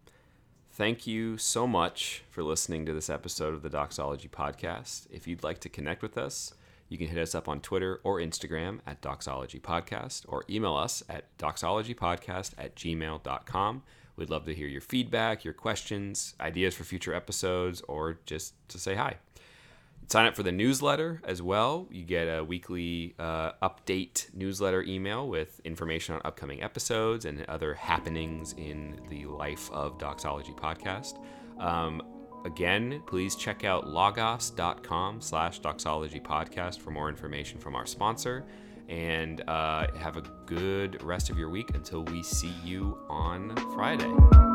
[0.70, 5.08] thank you so much for listening to this episode of the Doxology Podcast.
[5.10, 6.54] If you'd like to connect with us,
[6.92, 11.02] you can hit us up on Twitter or Instagram at Doxology Podcast or email us
[11.08, 13.82] at doxologypodcast at gmail.com.
[14.16, 18.78] We'd love to hear your feedback, your questions, ideas for future episodes, or just to
[18.78, 19.16] say hi.
[20.08, 21.88] Sign up for the newsletter as well.
[21.90, 27.72] You get a weekly uh, update newsletter email with information on upcoming episodes and other
[27.72, 31.18] happenings in the life of Doxology Podcast.
[31.58, 32.02] Um,
[32.44, 38.44] again, please check out logos.com slash doxology podcast for more information from our sponsor.
[38.88, 44.51] And uh, have a good rest of your week until we see you on Friday.